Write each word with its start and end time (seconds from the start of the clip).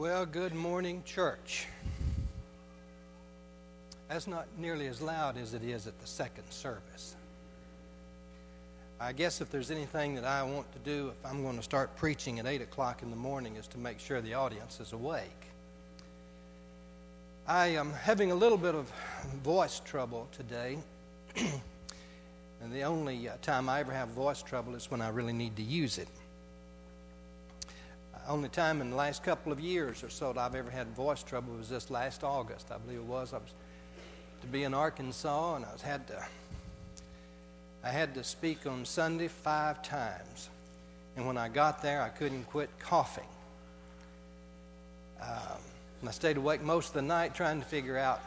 Well, 0.00 0.24
good 0.24 0.54
morning, 0.54 1.02
church. 1.04 1.66
That's 4.08 4.26
not 4.26 4.46
nearly 4.56 4.86
as 4.86 5.02
loud 5.02 5.36
as 5.36 5.52
it 5.52 5.62
is 5.62 5.86
at 5.86 6.00
the 6.00 6.06
second 6.06 6.44
service. 6.48 7.16
I 8.98 9.12
guess 9.12 9.42
if 9.42 9.50
there's 9.50 9.70
anything 9.70 10.14
that 10.14 10.24
I 10.24 10.42
want 10.42 10.72
to 10.72 10.78
do 10.78 11.08
if 11.08 11.30
I'm 11.30 11.42
going 11.42 11.58
to 11.58 11.62
start 11.62 11.94
preaching 11.96 12.38
at 12.38 12.46
8 12.46 12.62
o'clock 12.62 13.02
in 13.02 13.10
the 13.10 13.16
morning 13.16 13.56
is 13.56 13.66
to 13.68 13.78
make 13.78 14.00
sure 14.00 14.22
the 14.22 14.32
audience 14.32 14.80
is 14.80 14.94
awake. 14.94 15.42
I 17.46 17.66
am 17.66 17.92
having 17.92 18.32
a 18.32 18.34
little 18.34 18.56
bit 18.56 18.74
of 18.74 18.90
voice 19.44 19.80
trouble 19.80 20.28
today. 20.32 20.78
and 21.36 22.72
the 22.72 22.84
only 22.84 23.28
uh, 23.28 23.34
time 23.42 23.68
I 23.68 23.80
ever 23.80 23.92
have 23.92 24.08
voice 24.08 24.42
trouble 24.42 24.76
is 24.76 24.90
when 24.90 25.02
I 25.02 25.10
really 25.10 25.34
need 25.34 25.56
to 25.56 25.62
use 25.62 25.98
it 25.98 26.08
only 28.30 28.48
time 28.48 28.80
in 28.80 28.90
the 28.90 28.96
last 28.96 29.24
couple 29.24 29.50
of 29.52 29.58
years 29.58 30.04
or 30.04 30.08
so 30.08 30.32
that 30.32 30.40
I've 30.40 30.54
ever 30.54 30.70
had 30.70 30.88
voice 30.88 31.22
trouble 31.22 31.54
was 31.54 31.68
this 31.68 31.90
last 31.90 32.22
August, 32.22 32.70
I 32.70 32.78
believe 32.78 32.98
it 32.98 33.04
was. 33.04 33.34
I 33.34 33.38
was 33.38 33.52
to 34.42 34.46
be 34.46 34.62
in 34.62 34.72
Arkansas, 34.72 35.56
and 35.56 35.64
I 35.64 35.72
was 35.72 35.82
had 35.82 36.06
to 36.08 36.24
I 37.82 37.88
had 37.88 38.14
to 38.14 38.24
speak 38.24 38.66
on 38.66 38.84
Sunday 38.84 39.28
five 39.28 39.82
times, 39.82 40.48
and 41.16 41.26
when 41.26 41.38
I 41.38 41.48
got 41.48 41.82
there, 41.82 42.02
I 42.02 42.08
couldn't 42.10 42.44
quit 42.44 42.70
coughing. 42.78 43.24
Um, 45.20 45.58
and 46.00 46.08
I 46.08 46.12
stayed 46.12 46.36
awake 46.36 46.62
most 46.62 46.88
of 46.88 46.94
the 46.94 47.02
night 47.02 47.34
trying 47.34 47.60
to 47.60 47.66
figure 47.66 47.98
out 47.98 48.20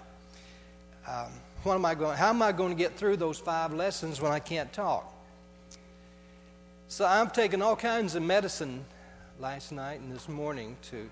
um, 1.07 1.31
what 1.63 1.75
am 1.75 1.85
I 1.85 1.95
going, 1.95 2.17
how 2.17 2.29
am 2.29 2.41
I 2.41 2.51
going 2.51 2.71
to 2.71 2.77
get 2.77 2.97
through 2.97 3.17
those 3.17 3.37
five 3.37 3.73
lessons 3.73 4.19
when 4.19 4.31
I 4.31 4.39
can't 4.39 4.71
talk. 4.73 5.11
So 6.87 7.05
I'm 7.05 7.29
taking 7.29 7.61
all 7.61 7.75
kinds 7.75 8.15
of 8.15 8.21
medicine 8.21 8.85
last 9.39 9.71
night 9.71 9.99
and 9.99 10.11
this 10.11 10.29
morning 10.29 10.77
to 10.83 11.09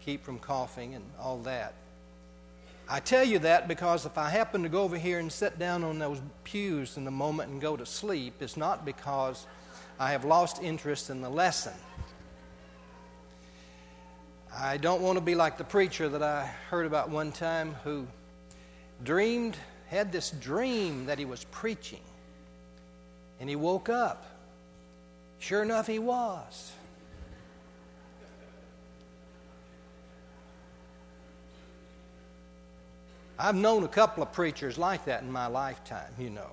keep 0.00 0.24
from 0.24 0.38
coughing 0.38 0.94
and 0.94 1.04
all 1.18 1.38
that. 1.38 1.74
I 2.88 3.00
tell 3.00 3.24
you 3.24 3.38
that 3.40 3.68
because 3.68 4.06
if 4.06 4.18
I 4.18 4.28
happen 4.28 4.62
to 4.62 4.68
go 4.68 4.82
over 4.82 4.96
here 4.96 5.18
and 5.18 5.30
sit 5.30 5.58
down 5.58 5.84
on 5.84 5.98
those 5.98 6.20
pews 6.44 6.96
in 6.96 7.06
a 7.06 7.10
moment 7.10 7.50
and 7.50 7.60
go 7.60 7.76
to 7.76 7.86
sleep, 7.86 8.34
it's 8.40 8.56
not 8.56 8.84
because 8.84 9.46
I 9.98 10.12
have 10.12 10.24
lost 10.24 10.62
interest 10.62 11.10
in 11.10 11.20
the 11.20 11.28
lesson. 11.28 11.74
I 14.56 14.76
don't 14.76 15.02
want 15.02 15.16
to 15.16 15.24
be 15.24 15.34
like 15.34 15.56
the 15.56 15.64
preacher 15.64 16.08
that 16.08 16.22
I 16.22 16.46
heard 16.68 16.86
about 16.86 17.10
one 17.10 17.30
time 17.30 17.76
who 17.84 18.06
dreamed, 19.04 19.56
had 19.88 20.10
this 20.10 20.30
dream 20.30 21.06
that 21.06 21.18
he 21.18 21.24
was 21.24 21.44
preaching. 21.44 22.00
And 23.38 23.48
he 23.48 23.56
woke 23.56 23.88
up. 23.88 24.26
Sure 25.38 25.62
enough, 25.62 25.86
he 25.86 25.98
was. 25.98 26.72
I've 33.42 33.54
known 33.54 33.84
a 33.84 33.88
couple 33.88 34.22
of 34.22 34.32
preachers 34.32 34.76
like 34.76 35.06
that 35.06 35.22
in 35.22 35.32
my 35.32 35.46
lifetime, 35.46 36.12
you 36.18 36.28
know. 36.28 36.50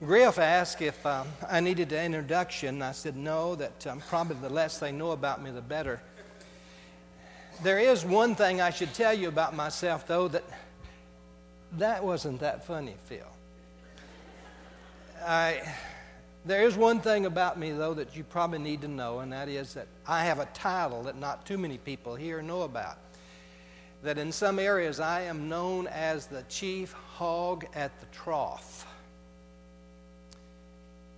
Griff 0.00 0.38
asked 0.38 0.80
if 0.80 1.04
um, 1.04 1.26
I 1.48 1.58
needed 1.58 1.92
an 1.92 2.06
introduction. 2.06 2.82
I 2.82 2.92
said, 2.92 3.16
no, 3.16 3.56
that 3.56 3.84
um, 3.88 4.00
probably 4.08 4.36
the 4.36 4.48
less 4.48 4.78
they 4.78 4.92
know 4.92 5.10
about 5.10 5.42
me, 5.42 5.50
the 5.50 5.60
better. 5.60 6.00
There 7.64 7.80
is 7.80 8.04
one 8.04 8.36
thing 8.36 8.60
I 8.60 8.70
should 8.70 8.94
tell 8.94 9.12
you 9.12 9.26
about 9.26 9.56
myself, 9.56 10.06
though, 10.06 10.28
that 10.28 10.44
that 11.78 12.04
wasn't 12.04 12.38
that 12.40 12.64
funny, 12.64 12.94
Phil. 13.06 13.26
I, 15.26 15.60
there 16.44 16.62
is 16.62 16.76
one 16.76 17.00
thing 17.00 17.26
about 17.26 17.58
me, 17.58 17.72
though, 17.72 17.94
that 17.94 18.14
you 18.14 18.22
probably 18.22 18.60
need 18.60 18.82
to 18.82 18.88
know, 18.88 19.18
and 19.18 19.32
that 19.32 19.48
is 19.48 19.74
that 19.74 19.88
I 20.06 20.24
have 20.26 20.38
a 20.38 20.46
title 20.54 21.02
that 21.02 21.18
not 21.18 21.44
too 21.44 21.58
many 21.58 21.76
people 21.76 22.14
here 22.14 22.40
know 22.40 22.62
about 22.62 22.98
that 24.02 24.18
in 24.18 24.30
some 24.32 24.58
areas 24.58 25.00
I 25.00 25.22
am 25.22 25.48
known 25.48 25.86
as 25.88 26.26
the 26.26 26.42
chief 26.48 26.92
hog 26.92 27.66
at 27.74 27.98
the 28.00 28.06
trough. 28.06 28.86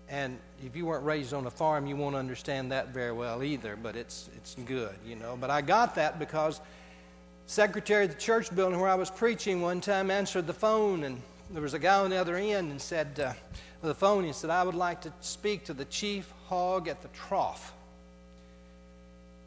And 0.08 0.38
if 0.64 0.74
you 0.74 0.86
weren't 0.86 1.04
raised 1.04 1.32
on 1.32 1.46
a 1.46 1.50
farm, 1.50 1.86
you 1.86 1.94
won't 1.94 2.16
understand 2.16 2.72
that 2.72 2.88
very 2.88 3.12
well 3.12 3.44
either, 3.44 3.76
but 3.76 3.94
it's, 3.94 4.28
it's 4.36 4.56
good, 4.66 4.94
you 5.06 5.14
know. 5.14 5.36
But 5.40 5.50
I 5.50 5.60
got 5.60 5.94
that 5.94 6.18
because 6.18 6.60
secretary 7.46 8.04
of 8.04 8.10
the 8.10 8.16
church 8.16 8.54
building 8.54 8.80
where 8.80 8.90
I 8.90 8.96
was 8.96 9.10
preaching 9.10 9.60
one 9.60 9.80
time 9.80 10.10
answered 10.10 10.46
the 10.48 10.54
phone, 10.54 11.04
and 11.04 11.20
there 11.50 11.62
was 11.62 11.74
a 11.74 11.78
guy 11.78 12.00
on 12.00 12.10
the 12.10 12.16
other 12.16 12.34
end 12.36 12.72
and 12.72 12.80
said, 12.80 13.20
uh, 13.20 13.32
the 13.82 13.94
phone, 13.94 14.24
he 14.24 14.32
said, 14.32 14.50
I 14.50 14.62
would 14.62 14.74
like 14.74 15.00
to 15.02 15.12
speak 15.20 15.64
to 15.64 15.74
the 15.74 15.84
chief 15.86 16.32
hog 16.46 16.88
at 16.88 17.02
the 17.02 17.08
trough. 17.08 17.72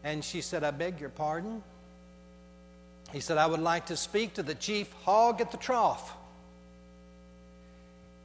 And 0.03 0.23
she 0.23 0.41
said, 0.41 0.63
I 0.63 0.71
beg 0.71 0.99
your 0.99 1.09
pardon? 1.09 1.61
He 3.13 3.19
said, 3.19 3.37
I 3.37 3.45
would 3.45 3.59
like 3.59 3.85
to 3.85 3.95
speak 3.95 4.33
to 4.33 4.43
the 4.43 4.55
chief 4.55 4.91
hog 5.03 5.39
at 5.39 5.51
the 5.51 5.57
trough. 5.57 6.17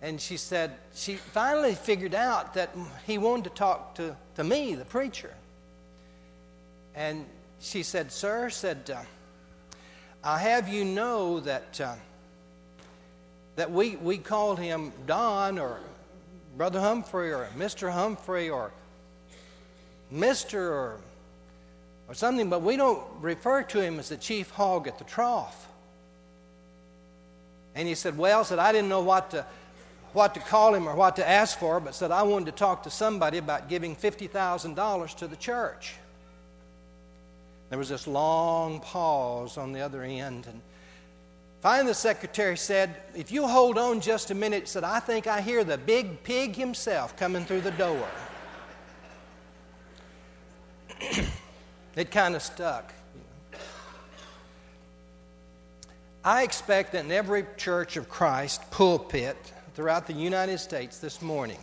And 0.01 0.19
she 0.19 0.39
said, 0.39 0.73
she 0.95 1.17
finally 1.17 1.75
figured 1.75 2.15
out 2.15 2.55
that 2.55 2.75
he 3.07 3.19
wanted 3.19 3.45
to 3.45 3.51
talk 3.51 3.97
to, 3.97 4.17
to 4.37 4.45
me, 4.45 4.75
the 4.75 4.87
preacher. 4.87 5.35
And 6.95 7.27
she 7.61 7.83
said, 7.83 8.11
Sir, 8.11 8.49
said, 8.49 8.91
uh, 8.95 9.03
I 10.25 10.39
have 10.39 10.69
you 10.69 10.87
know 10.87 11.41
that, 11.41 11.81
uh, 11.81 11.95
that 13.57 13.71
we, 13.71 13.97
we 13.97 14.17
called 14.17 14.59
him 14.59 14.93
Don 15.07 15.59
or 15.59 15.81
Brother 16.57 16.81
Humphrey 16.81 17.33
or 17.33 17.49
Mr. 17.59 17.93
Humphrey 17.93 18.49
or 18.49 18.73
Mr. 20.13 20.71
or 20.71 21.01
or 22.09 22.15
something, 22.15 22.49
but 22.49 22.63
we 22.63 22.77
don't 22.77 23.03
refer 23.21 23.63
to 23.63 23.81
him 23.81 23.99
as 23.99 24.09
the 24.09 24.17
chief 24.17 24.51
hog 24.51 24.89
at 24.89 24.99
the 24.99 25.05
trough. 25.05 25.69
And 27.75 27.87
he 27.87 27.95
said, 27.95 28.17
Well, 28.17 28.45
said, 28.45 28.59
I 28.59 28.73
didn't 28.73 28.89
know 28.89 29.03
what 29.03 29.31
to, 29.33 29.45
what 30.15 30.35
to 30.35 30.41
call 30.41 30.75
him 30.75 30.89
or 30.89 30.97
what 30.97 31.17
to 31.17 31.29
ask 31.29 31.59
for, 31.59 31.79
but 31.81 31.95
said, 31.95 32.11
I 32.11 32.23
wanted 32.23 32.47
to 32.47 32.53
talk 32.53 32.83
to 32.85 32.91
somebody 32.91 33.39
about 33.39 33.69
giving 33.69 33.95
$50,000 33.95 35.17
to 35.17 35.29
the 35.29 35.37
church. 35.37 35.95
There 37.69 37.79
was 37.79 37.91
this 37.91 38.07
long 38.07 38.81
pause 38.81 39.59
on 39.59 39.73
the 39.73 39.83
other 39.83 40.03
end. 40.03 40.47
And 40.47 40.63
finally, 41.61 41.89
the 41.89 41.95
secretary 41.95 42.57
said, 42.57 42.97
If 43.15 43.31
you 43.31 43.47
hold 43.47 43.77
on 43.77 44.01
just 44.01 44.31
a 44.31 44.35
minute, 44.35 44.67
said, 44.67 44.83
I 44.83 44.99
think 45.01 45.27
I 45.27 45.43
hear 45.43 45.63
the 45.63 45.77
big 45.77 46.23
pig 46.23 46.57
himself 46.57 47.19
coming 47.19 47.45
through 47.45 47.61
the 47.61 47.73
door. 47.73 48.09
It 51.99 52.13
kind 52.13 52.37
of 52.37 52.43
stuck. 52.43 52.93
I 56.23 56.45
expect 56.45 56.93
that 56.93 57.05
in 57.05 57.11
every 57.11 57.45
church 57.57 57.97
of 57.97 58.09
Christ 58.09 58.71
pulpit 58.71 59.37
throughout 59.75 60.07
the 60.07 60.13
United 60.13 60.59
States 60.59 61.01
this 61.01 61.21
morning, 61.21 61.59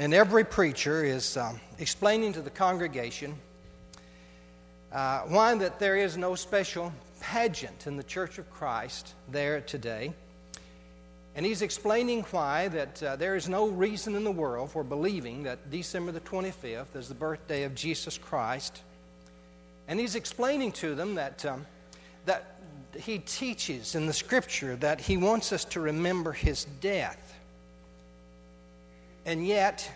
and 0.00 0.12
every 0.12 0.42
preacher 0.42 1.04
is 1.04 1.36
um, 1.36 1.60
explaining 1.78 2.32
to 2.32 2.40
the 2.42 2.50
congregation 2.50 3.36
uh, 4.90 5.20
why 5.20 5.54
that 5.54 5.78
there 5.78 5.96
is 5.96 6.16
no 6.16 6.34
special 6.34 6.92
pageant 7.20 7.86
in 7.86 7.96
the 7.96 8.02
Church 8.02 8.38
of 8.38 8.50
Christ 8.50 9.14
there 9.30 9.60
today. 9.60 10.12
And 11.36 11.44
he's 11.44 11.62
explaining 11.62 12.22
why 12.30 12.68
that 12.68 13.02
uh, 13.02 13.16
there 13.16 13.34
is 13.34 13.48
no 13.48 13.66
reason 13.68 14.14
in 14.14 14.22
the 14.22 14.30
world 14.30 14.70
for 14.70 14.84
believing 14.84 15.42
that 15.44 15.70
December 15.70 16.12
the 16.12 16.20
25th 16.20 16.94
is 16.94 17.08
the 17.08 17.14
birthday 17.14 17.64
of 17.64 17.74
Jesus 17.74 18.16
Christ. 18.16 18.82
And 19.88 19.98
he's 19.98 20.14
explaining 20.14 20.70
to 20.72 20.94
them 20.94 21.16
that, 21.16 21.44
um, 21.44 21.66
that 22.26 22.60
he 22.96 23.18
teaches 23.18 23.96
in 23.96 24.06
the 24.06 24.12
scripture 24.12 24.76
that 24.76 25.00
he 25.00 25.16
wants 25.16 25.52
us 25.52 25.64
to 25.66 25.80
remember 25.80 26.30
his 26.30 26.66
death. 26.80 27.34
And 29.26 29.44
yet, 29.44 29.90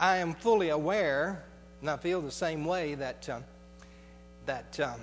I 0.00 0.16
am 0.16 0.32
fully 0.32 0.70
aware, 0.70 1.44
and 1.82 1.90
I 1.90 1.98
feel 1.98 2.22
the 2.22 2.30
same 2.30 2.64
way, 2.64 2.94
that, 2.94 3.28
um, 3.28 3.44
that 4.46 4.80
um, 4.80 5.00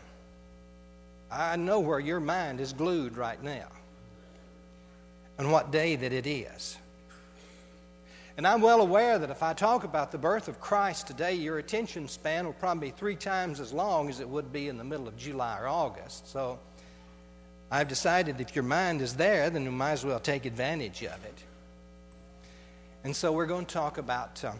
I 1.29 1.55
know 1.55 1.79
where 1.79 1.99
your 1.99 2.19
mind 2.19 2.59
is 2.59 2.73
glued 2.73 3.15
right 3.15 3.41
now 3.43 3.67
and 5.39 5.51
what 5.51 5.71
day 5.71 5.95
that 5.95 6.13
it 6.13 6.27
is. 6.27 6.77
And 8.37 8.45
I'm 8.45 8.61
well 8.61 8.81
aware 8.81 9.17
that 9.17 9.29
if 9.29 9.41
I 9.41 9.53
talk 9.53 9.83
about 9.83 10.11
the 10.11 10.17
birth 10.17 10.47
of 10.47 10.61
Christ 10.61 11.07
today, 11.07 11.33
your 11.33 11.57
attention 11.57 12.07
span 12.07 12.45
will 12.45 12.53
probably 12.53 12.89
be 12.89 12.95
three 12.95 13.15
times 13.15 13.59
as 13.59 13.73
long 13.73 14.09
as 14.09 14.19
it 14.19 14.29
would 14.29 14.53
be 14.53 14.67
in 14.67 14.77
the 14.77 14.83
middle 14.83 15.07
of 15.07 15.17
July 15.17 15.57
or 15.59 15.67
August. 15.67 16.29
So 16.31 16.59
I've 17.71 17.87
decided 17.87 18.39
if 18.39 18.55
your 18.55 18.63
mind 18.63 19.01
is 19.01 19.15
there, 19.15 19.49
then 19.49 19.63
you 19.63 19.71
might 19.71 19.91
as 19.91 20.05
well 20.05 20.19
take 20.19 20.45
advantage 20.45 21.03
of 21.03 21.23
it. 21.25 21.43
And 23.03 23.15
so 23.15 23.31
we're 23.31 23.45
going 23.45 23.65
to 23.65 23.73
talk 23.73 23.97
about 23.97 24.43
uh, 24.43 24.51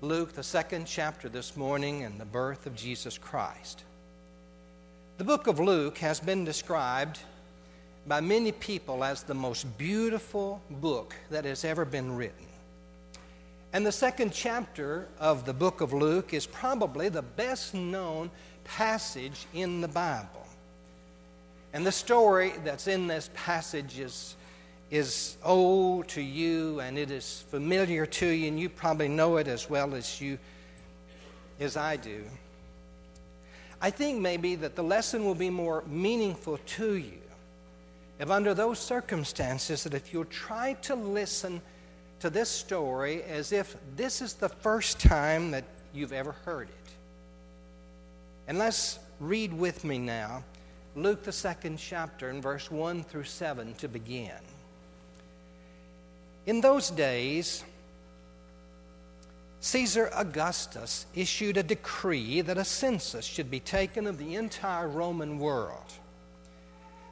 Luke, 0.00 0.32
the 0.32 0.44
second 0.44 0.86
chapter 0.86 1.28
this 1.28 1.56
morning, 1.56 2.04
and 2.04 2.20
the 2.20 2.24
birth 2.24 2.66
of 2.66 2.76
Jesus 2.76 3.18
Christ. 3.18 3.82
The 5.18 5.24
book 5.24 5.48
of 5.48 5.58
Luke 5.58 5.98
has 5.98 6.20
been 6.20 6.44
described 6.44 7.18
by 8.08 8.20
many 8.22 8.52
people 8.52 9.04
as 9.04 9.22
the 9.22 9.34
most 9.34 9.76
beautiful 9.76 10.62
book 10.70 11.14
that 11.30 11.44
has 11.44 11.62
ever 11.64 11.84
been 11.84 12.16
written. 12.16 12.46
And 13.74 13.84
the 13.84 13.92
second 13.92 14.32
chapter 14.32 15.06
of 15.20 15.44
the 15.44 15.52
book 15.52 15.82
of 15.82 15.92
Luke 15.92 16.32
is 16.32 16.46
probably 16.46 17.10
the 17.10 17.22
best 17.22 17.74
known 17.74 18.30
passage 18.64 19.46
in 19.52 19.82
the 19.82 19.88
Bible. 19.88 20.46
And 21.74 21.86
the 21.86 21.92
story 21.92 22.54
that's 22.64 22.88
in 22.88 23.06
this 23.06 23.28
passage 23.34 23.98
is, 23.98 24.36
is 24.90 25.36
old 25.44 26.08
to 26.08 26.22
you 26.22 26.80
and 26.80 26.96
it 26.96 27.10
is 27.10 27.44
familiar 27.50 28.06
to 28.06 28.26
you, 28.26 28.48
and 28.48 28.58
you 28.58 28.70
probably 28.70 29.08
know 29.08 29.36
it 29.36 29.48
as 29.48 29.68
well 29.68 29.94
as 29.94 30.18
you 30.18 30.38
as 31.60 31.76
I 31.76 31.96
do. 31.96 32.24
I 33.82 33.90
think 33.90 34.18
maybe 34.18 34.54
that 34.54 34.76
the 34.76 34.82
lesson 34.82 35.26
will 35.26 35.34
be 35.34 35.50
more 35.50 35.84
meaningful 35.86 36.58
to 36.78 36.96
you 36.96 37.20
if 38.18 38.30
under 38.30 38.54
those 38.54 38.78
circumstances 38.78 39.84
that 39.84 39.94
if 39.94 40.12
you'll 40.12 40.24
try 40.26 40.72
to 40.82 40.94
listen 40.94 41.60
to 42.20 42.30
this 42.30 42.48
story 42.48 43.22
as 43.22 43.52
if 43.52 43.76
this 43.96 44.20
is 44.20 44.34
the 44.34 44.48
first 44.48 44.98
time 44.98 45.52
that 45.52 45.64
you've 45.92 46.12
ever 46.12 46.32
heard 46.32 46.68
it. 46.68 46.90
And 48.48 48.58
let's 48.58 48.98
read 49.20 49.52
with 49.52 49.84
me 49.84 49.98
now 49.98 50.42
Luke, 50.96 51.22
the 51.22 51.32
second 51.32 51.78
chapter, 51.78 52.28
in 52.30 52.42
verse 52.42 52.70
1 52.70 53.04
through 53.04 53.24
7 53.24 53.74
to 53.74 53.88
begin. 53.88 54.32
In 56.46 56.60
those 56.60 56.90
days, 56.90 57.62
Caesar 59.60 60.10
Augustus 60.14 61.06
issued 61.14 61.56
a 61.56 61.62
decree 61.62 62.40
that 62.40 62.58
a 62.58 62.64
census 62.64 63.24
should 63.24 63.50
be 63.50 63.60
taken 63.60 64.06
of 64.06 64.18
the 64.18 64.34
entire 64.34 64.88
Roman 64.88 65.38
world. 65.38 65.92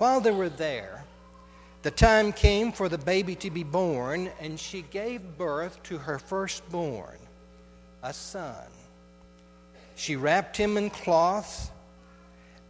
While 0.00 0.22
they 0.22 0.30
were 0.30 0.48
there, 0.48 1.04
the 1.82 1.90
time 1.90 2.32
came 2.32 2.72
for 2.72 2.88
the 2.88 2.96
baby 2.96 3.34
to 3.34 3.50
be 3.50 3.64
born, 3.64 4.30
and 4.40 4.58
she 4.58 4.80
gave 4.80 5.36
birth 5.36 5.82
to 5.82 5.98
her 5.98 6.18
firstborn 6.18 7.18
a 8.02 8.14
son. 8.14 8.64
She 9.96 10.16
wrapped 10.16 10.56
him 10.56 10.78
in 10.78 10.88
cloth 10.88 11.70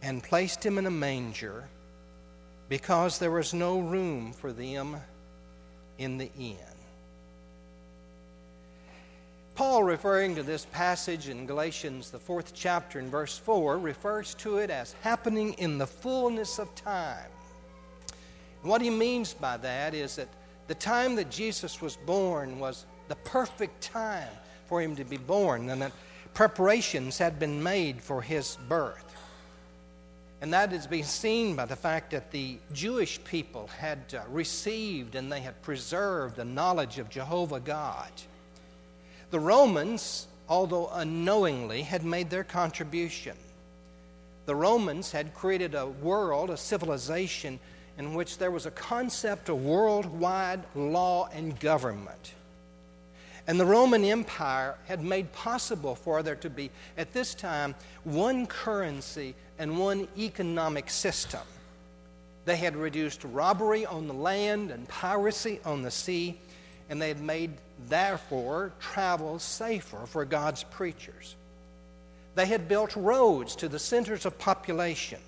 and 0.01 0.21
placed 0.21 0.65
him 0.65 0.77
in 0.77 0.85
a 0.85 0.91
manger 0.91 1.69
because 2.67 3.17
there 3.17 3.31
was 3.31 3.53
no 3.53 3.79
room 3.79 4.33
for 4.33 4.51
them 4.51 4.97
in 5.99 6.17
the 6.17 6.29
inn. 6.37 6.70
Paul, 9.55 9.83
referring 9.83 10.35
to 10.35 10.43
this 10.43 10.65
passage 10.65 11.27
in 11.27 11.45
Galatians, 11.45 12.09
the 12.09 12.19
fourth 12.19 12.53
chapter, 12.53 12.99
in 12.99 13.09
verse 13.09 13.37
4, 13.37 13.77
refers 13.77 14.33
to 14.35 14.57
it 14.57 14.69
as 14.69 14.95
happening 15.01 15.53
in 15.53 15.77
the 15.77 15.87
fullness 15.87 16.57
of 16.57 16.73
time. 16.75 17.29
What 18.63 18.81
he 18.81 18.89
means 18.89 19.33
by 19.33 19.57
that 19.57 19.93
is 19.93 20.15
that 20.15 20.29
the 20.67 20.75
time 20.75 21.15
that 21.15 21.29
Jesus 21.29 21.81
was 21.81 21.97
born 21.97 22.59
was 22.59 22.85
the 23.07 23.15
perfect 23.15 23.81
time 23.81 24.29
for 24.67 24.81
him 24.81 24.95
to 24.95 25.03
be 25.03 25.17
born, 25.17 25.69
and 25.69 25.81
that 25.81 25.91
preparations 26.33 27.17
had 27.17 27.39
been 27.39 27.61
made 27.61 28.01
for 28.01 28.21
his 28.21 28.57
birth. 28.69 29.11
And 30.41 30.53
that 30.53 30.73
is 30.73 30.87
being 30.87 31.03
seen 31.03 31.55
by 31.55 31.65
the 31.65 31.75
fact 31.75 32.11
that 32.11 32.31
the 32.31 32.57
Jewish 32.73 33.23
people 33.23 33.67
had 33.77 33.99
uh, 34.15 34.21
received 34.27 35.13
and 35.13 35.31
they 35.31 35.41
had 35.41 35.61
preserved 35.61 36.35
the 36.35 36.45
knowledge 36.45 36.97
of 36.97 37.09
Jehovah 37.09 37.59
God. 37.59 38.09
The 39.31 39.39
Romans, 39.39 40.27
although 40.47 40.89
unknowingly, 40.93 41.81
had 41.81 42.03
made 42.03 42.29
their 42.29 42.43
contribution. 42.43 43.35
The 44.45 44.55
Romans 44.55 45.11
had 45.11 45.33
created 45.33 45.73
a 45.73 45.87
world, 45.87 46.49
a 46.49 46.57
civilization, 46.57 47.59
in 47.97 48.13
which 48.13 48.37
there 48.37 48.51
was 48.51 48.65
a 48.65 48.71
concept 48.71 49.49
of 49.49 49.63
worldwide 49.63 50.63
law 50.75 51.29
and 51.33 51.59
government. 51.59 52.33
And 53.47 53.59
the 53.59 53.65
Roman 53.65 54.03
Empire 54.03 54.75
had 54.87 55.03
made 55.03 55.31
possible 55.31 55.95
for 55.95 56.21
there 56.23 56.35
to 56.35 56.49
be, 56.49 56.69
at 56.97 57.13
this 57.13 57.33
time, 57.33 57.75
one 58.03 58.45
currency 58.47 59.33
and 59.57 59.79
one 59.79 60.07
economic 60.17 60.89
system. 60.89 61.41
They 62.45 62.57
had 62.57 62.75
reduced 62.75 63.23
robbery 63.23 63.85
on 63.85 64.07
the 64.07 64.13
land 64.13 64.71
and 64.71 64.87
piracy 64.87 65.59
on 65.63 65.81
the 65.81 65.91
sea, 65.91 66.39
and 66.89 67.01
they 67.01 67.07
had 67.07 67.21
made, 67.21 67.51
therefore, 67.87 68.71
travel 68.79 69.39
safer 69.39 70.05
for 70.05 70.25
God's 70.25 70.63
preachers. 70.63 71.35
They 72.35 72.45
had 72.45 72.67
built 72.67 72.95
roads 72.95 73.55
to 73.57 73.67
the 73.67 73.79
centers 73.79 74.25
of 74.25 74.37
populations. 74.37 75.21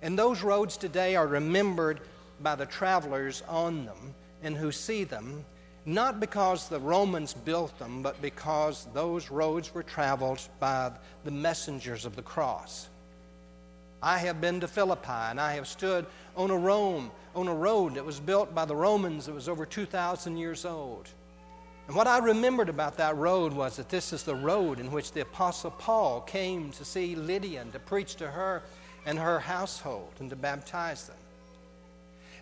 And 0.00 0.18
those 0.18 0.42
roads 0.42 0.76
today 0.76 1.14
are 1.16 1.26
remembered 1.26 2.00
by 2.40 2.54
the 2.54 2.66
travelers 2.66 3.42
on 3.48 3.84
them 3.84 4.14
and 4.42 4.56
who 4.56 4.72
see 4.72 5.04
them 5.04 5.44
not 5.84 6.20
because 6.20 6.68
the 6.68 6.78
Romans 6.78 7.34
built 7.34 7.76
them, 7.78 8.02
but 8.02 8.20
because 8.22 8.86
those 8.94 9.30
roads 9.30 9.74
were 9.74 9.82
traveled 9.82 10.40
by 10.60 10.92
the 11.24 11.30
messengers 11.30 12.04
of 12.04 12.14
the 12.14 12.22
cross. 12.22 12.88
I 14.02 14.18
have 14.18 14.40
been 14.40 14.60
to 14.60 14.68
Philippi 14.68 15.08
and 15.08 15.40
I 15.40 15.54
have 15.54 15.68
stood 15.68 16.06
on 16.36 16.50
a 16.50 16.56
Rome, 16.56 17.10
on 17.36 17.46
a 17.46 17.54
road 17.54 17.94
that 17.94 18.04
was 18.04 18.18
built 18.18 18.54
by 18.54 18.64
the 18.64 18.74
Romans 18.74 19.26
that 19.26 19.34
was 19.34 19.48
over 19.48 19.64
2,000 19.64 20.36
years 20.36 20.64
old. 20.64 21.08
And 21.86 21.96
what 21.96 22.06
I 22.06 22.18
remembered 22.18 22.68
about 22.68 22.96
that 22.96 23.16
road 23.16 23.52
was 23.52 23.76
that 23.76 23.88
this 23.88 24.12
is 24.12 24.22
the 24.22 24.34
road 24.34 24.80
in 24.80 24.90
which 24.90 25.12
the 25.12 25.20
Apostle 25.20 25.70
Paul 25.72 26.20
came 26.22 26.70
to 26.72 26.84
see 26.84 27.14
Lydia 27.14 27.60
and 27.60 27.72
to 27.72 27.78
preach 27.78 28.16
to 28.16 28.28
her 28.28 28.62
and 29.06 29.18
her 29.18 29.38
household 29.38 30.12
and 30.18 30.30
to 30.30 30.36
baptize 30.36 31.06
them. 31.06 31.16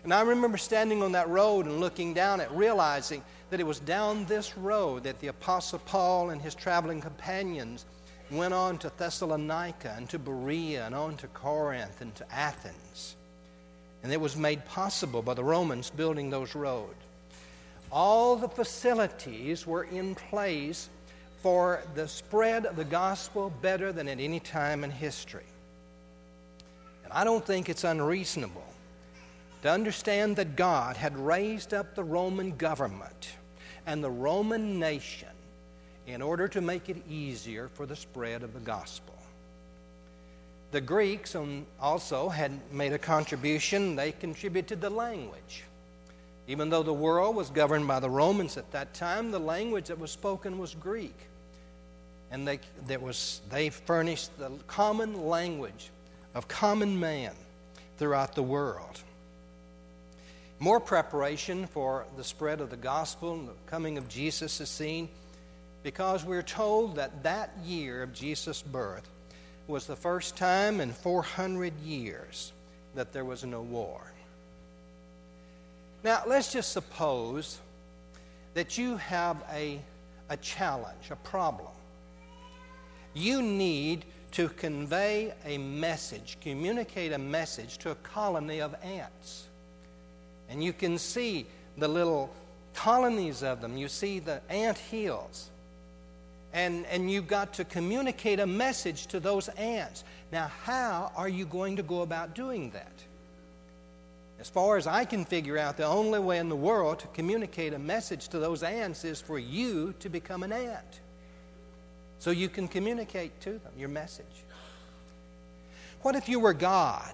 And 0.03 0.13
I 0.13 0.21
remember 0.21 0.57
standing 0.57 1.03
on 1.03 1.11
that 1.11 1.29
road 1.29 1.65
and 1.67 1.79
looking 1.79 2.13
down 2.13 2.41
at 2.41 2.51
realizing 2.55 3.23
that 3.51 3.59
it 3.59 3.67
was 3.67 3.79
down 3.79 4.25
this 4.25 4.57
road 4.57 5.03
that 5.03 5.19
the 5.19 5.27
Apostle 5.27 5.79
Paul 5.79 6.31
and 6.31 6.41
his 6.41 6.55
traveling 6.55 7.01
companions 7.01 7.85
went 8.31 8.53
on 8.53 8.77
to 8.79 8.91
Thessalonica 8.97 9.93
and 9.97 10.09
to 10.09 10.19
Berea 10.19 10.85
and 10.85 10.95
on 10.95 11.17
to 11.17 11.27
Corinth 11.27 12.01
and 12.01 12.13
to 12.15 12.33
Athens. 12.33 13.15
And 14.03 14.11
it 14.11 14.19
was 14.19 14.35
made 14.35 14.65
possible 14.65 15.21
by 15.21 15.33
the 15.33 15.43
Romans 15.43 15.89
building 15.89 16.29
those 16.29 16.55
roads. 16.55 16.95
All 17.91 18.35
the 18.35 18.47
facilities 18.47 19.67
were 19.67 19.83
in 19.83 20.15
place 20.15 20.89
for 21.41 21.81
the 21.95 22.07
spread 22.07 22.65
of 22.65 22.75
the 22.75 22.85
gospel 22.85 23.51
better 23.61 23.91
than 23.91 24.07
at 24.07 24.19
any 24.19 24.39
time 24.39 24.83
in 24.83 24.91
history. 24.91 25.43
And 27.03 27.11
I 27.11 27.23
don't 27.23 27.45
think 27.45 27.67
it's 27.67 27.83
unreasonable 27.83 28.63
to 29.63 29.69
understand 29.69 30.37
that 30.37 30.55
God 30.55 30.95
had 30.95 31.17
raised 31.17 31.73
up 31.73 31.95
the 31.95 32.03
Roman 32.03 32.55
government 32.55 33.29
and 33.85 34.03
the 34.03 34.09
Roman 34.09 34.79
nation 34.79 35.27
in 36.11 36.21
order 36.21 36.47
to 36.47 36.61
make 36.61 36.89
it 36.89 36.97
easier 37.09 37.69
for 37.69 37.85
the 37.85 37.95
spread 37.95 38.43
of 38.43 38.53
the 38.53 38.59
gospel. 38.59 39.15
The 40.71 40.81
Greeks 40.81 41.35
um, 41.35 41.65
also 41.79 42.29
had 42.29 42.51
made 42.71 42.93
a 42.93 42.97
contribution. 42.97 43.95
They 43.95 44.11
contributed 44.13 44.79
the 44.79 44.89
language. 44.89 45.63
Even 46.47 46.69
though 46.69 46.83
the 46.83 46.93
world 46.93 47.35
was 47.35 47.49
governed 47.49 47.87
by 47.87 47.99
the 47.99 48.09
Romans 48.09 48.57
at 48.57 48.71
that 48.71 48.93
time, 48.93 49.31
the 49.31 49.39
language 49.39 49.87
that 49.87 49.99
was 49.99 50.11
spoken 50.11 50.57
was 50.57 50.73
Greek. 50.75 51.15
And 52.31 52.47
they, 52.47 52.59
there 52.87 52.99
was, 52.99 53.41
they 53.49 53.69
furnished 53.69 54.37
the 54.37 54.51
common 54.67 55.27
language 55.27 55.89
of 56.33 56.47
common 56.47 56.99
man 56.99 57.33
throughout 57.97 58.35
the 58.35 58.43
world 58.43 59.01
more 60.61 60.79
preparation 60.79 61.65
for 61.65 62.05
the 62.17 62.23
spread 62.23 62.61
of 62.61 62.69
the 62.69 62.77
gospel 62.77 63.33
and 63.33 63.47
the 63.47 63.53
coming 63.65 63.97
of 63.97 64.07
Jesus 64.07 64.61
is 64.61 64.69
seen 64.69 65.09
because 65.83 66.23
we're 66.23 66.43
told 66.43 66.95
that 66.95 67.23
that 67.23 67.51
year 67.65 68.03
of 68.03 68.13
Jesus' 68.13 68.61
birth 68.61 69.07
was 69.67 69.87
the 69.87 69.95
first 69.95 70.35
time 70.37 70.81
in 70.81 70.91
400 70.91 71.79
years 71.79 72.51
that 72.95 73.13
there 73.13 73.25
was 73.25 73.43
no 73.43 73.61
war. 73.61 74.01
Now, 76.03 76.23
let's 76.27 76.51
just 76.51 76.71
suppose 76.73 77.59
that 78.53 78.77
you 78.77 78.97
have 78.97 79.37
a, 79.51 79.79
a 80.29 80.37
challenge, 80.37 81.11
a 81.11 81.15
problem. 81.15 81.69
You 83.13 83.41
need 83.41 84.05
to 84.31 84.49
convey 84.49 85.33
a 85.45 85.57
message, 85.57 86.37
communicate 86.41 87.11
a 87.11 87.17
message 87.17 87.77
to 87.79 87.91
a 87.91 87.95
colony 87.95 88.61
of 88.61 88.75
ants. 88.83 89.47
And 90.49 90.63
you 90.63 90.73
can 90.73 90.97
see 90.97 91.45
the 91.77 91.87
little 91.87 92.33
colonies 92.73 93.43
of 93.43 93.61
them. 93.61 93.77
You 93.77 93.87
see 93.87 94.19
the 94.19 94.41
ant 94.49 94.77
hills. 94.77 95.50
And, 96.53 96.85
and 96.87 97.09
you've 97.09 97.27
got 97.27 97.53
to 97.53 97.65
communicate 97.65 98.39
a 98.39 98.47
message 98.47 99.07
to 99.07 99.19
those 99.19 99.47
ants. 99.49 100.03
Now, 100.31 100.51
how 100.63 101.11
are 101.15 101.29
you 101.29 101.45
going 101.45 101.77
to 101.77 101.83
go 101.83 102.01
about 102.01 102.35
doing 102.35 102.71
that? 102.71 102.91
As 104.39 104.49
far 104.49 104.75
as 104.75 104.87
I 104.87 105.05
can 105.05 105.23
figure 105.23 105.57
out, 105.57 105.77
the 105.77 105.85
only 105.85 106.19
way 106.19 106.39
in 106.39 106.49
the 106.49 106.55
world 106.55 106.99
to 106.99 107.07
communicate 107.07 107.73
a 107.73 107.79
message 107.79 108.27
to 108.29 108.39
those 108.39 108.63
ants 108.63 109.05
is 109.05 109.21
for 109.21 109.37
you 109.37 109.93
to 109.99 110.09
become 110.09 110.41
an 110.41 110.51
ant. 110.51 110.99
So 112.17 112.31
you 112.31 112.49
can 112.49 112.67
communicate 112.67 113.39
to 113.41 113.51
them 113.51 113.71
your 113.77 113.89
message. 113.89 114.25
What 116.01 116.15
if 116.15 116.27
you 116.27 116.39
were 116.39 116.53
God 116.53 117.13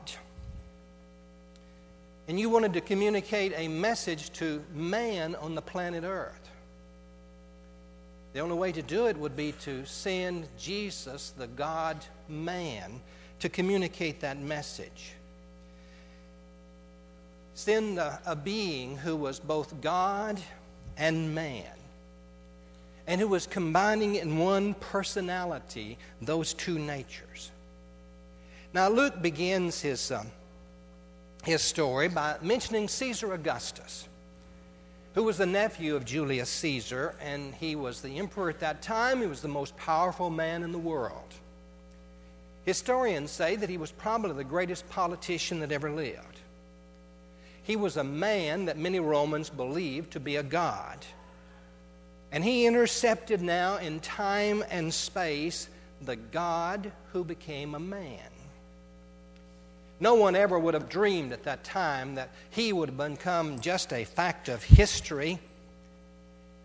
and 2.30 2.40
you 2.40 2.50
wanted 2.50 2.74
to 2.74 2.82
communicate 2.82 3.52
a 3.56 3.68
message 3.68 4.32
to 4.34 4.64
man 4.74 5.36
on 5.36 5.54
the 5.54 5.62
planet 5.62 6.06
Earth? 6.06 6.47
The 8.38 8.44
only 8.44 8.56
way 8.56 8.72
to 8.72 8.84
do 8.84 9.08
it 9.08 9.18
would 9.18 9.36
be 9.36 9.54
to 9.64 9.84
send 9.88 10.48
Jesus, 10.60 11.34
the 11.40 11.48
God 11.48 11.98
man, 12.30 13.02
to 13.40 13.50
communicate 13.50 14.20
that 14.20 14.38
message. 14.38 15.14
Send 17.56 17.98
a, 17.98 18.22
a, 18.28 18.36
being 18.36 18.96
who 18.96 19.16
was 19.16 19.40
both 19.40 19.82
God 19.82 20.40
and 20.98 21.34
man, 21.34 21.66
and 23.08 23.20
who 23.20 23.28
was 23.28 23.48
combining 23.48 24.18
in 24.18 24.38
one 24.38 24.76
personality 24.76 25.98
those 26.22 26.54
two 26.54 26.78
natures. 26.78 27.50
Now, 28.72 28.88
Luke 28.88 29.20
begins 29.20 29.82
his, 29.82 30.12
um, 30.12 30.28
his 31.44 31.64
story 31.64 32.08
by 32.08 32.36
mentioning 32.44 32.88
Caesar 32.88 33.34
Augustus 33.34 34.08
who 35.18 35.24
was 35.24 35.40
the 35.40 35.46
nephew 35.48 35.96
of 35.96 36.06
Julius 36.06 36.48
Caesar, 36.48 37.16
and 37.20 37.56
he 37.56 37.76
was 37.76 38.02
the 38.02 38.20
emperor 38.20 38.52
at 38.52 38.60
that 38.60 38.84
time. 38.84 39.20
He 39.20 39.26
was 39.26 39.42
the 39.42 39.48
most 39.48 39.76
powerful 39.76 40.30
man 40.30 40.62
in 40.62 40.72
the 40.72 40.78
world. 40.78 41.34
Historians 42.66 43.32
say 43.32 43.56
that 43.56 43.68
he 43.68 43.80
was 43.80 43.92
probably 43.92 44.34
the 44.34 44.44
greatest 44.44 44.88
politician 44.90 45.60
that 45.62 45.72
ever 45.72 45.90
lived. 45.90 46.40
He 47.64 47.76
was 47.76 47.98
a 47.98 48.04
man 48.04 48.66
that 48.66 48.78
many 48.78 49.00
Romans 49.00 49.50
believed 49.50 50.12
to 50.12 50.20
be 50.20 50.36
a 50.36 50.44
god. 50.44 51.04
And 52.32 52.44
he 52.44 52.68
intercepted 52.68 53.42
now 53.42 53.78
in 53.78 54.00
time 54.02 54.64
and 54.70 54.94
space 54.94 55.68
the 56.00 56.16
God 56.16 56.92
who 57.12 57.24
became 57.24 57.74
a 57.74 57.80
man. 57.80 58.37
No 60.00 60.14
one 60.14 60.36
ever 60.36 60.60
would 60.60 60.74
have 60.74 60.90
dreamed 60.90 61.32
at 61.34 61.44
that 61.44 61.64
time 61.64 62.16
that 62.16 62.30
he 62.50 62.72
would 62.72 62.98
become 62.98 63.60
just 63.60 63.92
a 63.92 64.04
fact 64.04 64.48
of 64.48 64.64
history 64.64 65.40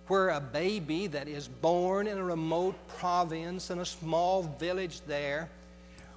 where 0.09 0.31
a 0.31 0.41
baby 0.41 1.07
that 1.07 1.29
is 1.29 1.49
born 1.49 2.07
in 2.07 2.19
a 2.19 2.25
remote 2.25 2.75
province 2.89 3.71
in 3.71 3.79
a 3.79 3.85
small 3.85 4.43
village 4.43 5.01
there 5.07 5.49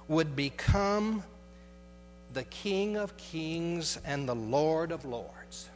would 0.08 0.36
become 0.36 1.22
the 2.34 2.44
King 2.44 2.96
of 2.96 3.16
Kings 3.16 3.98
and 4.04 4.28
the 4.28 4.34
Lord 4.34 4.92
of 4.92 5.06
Lords. 5.06 5.70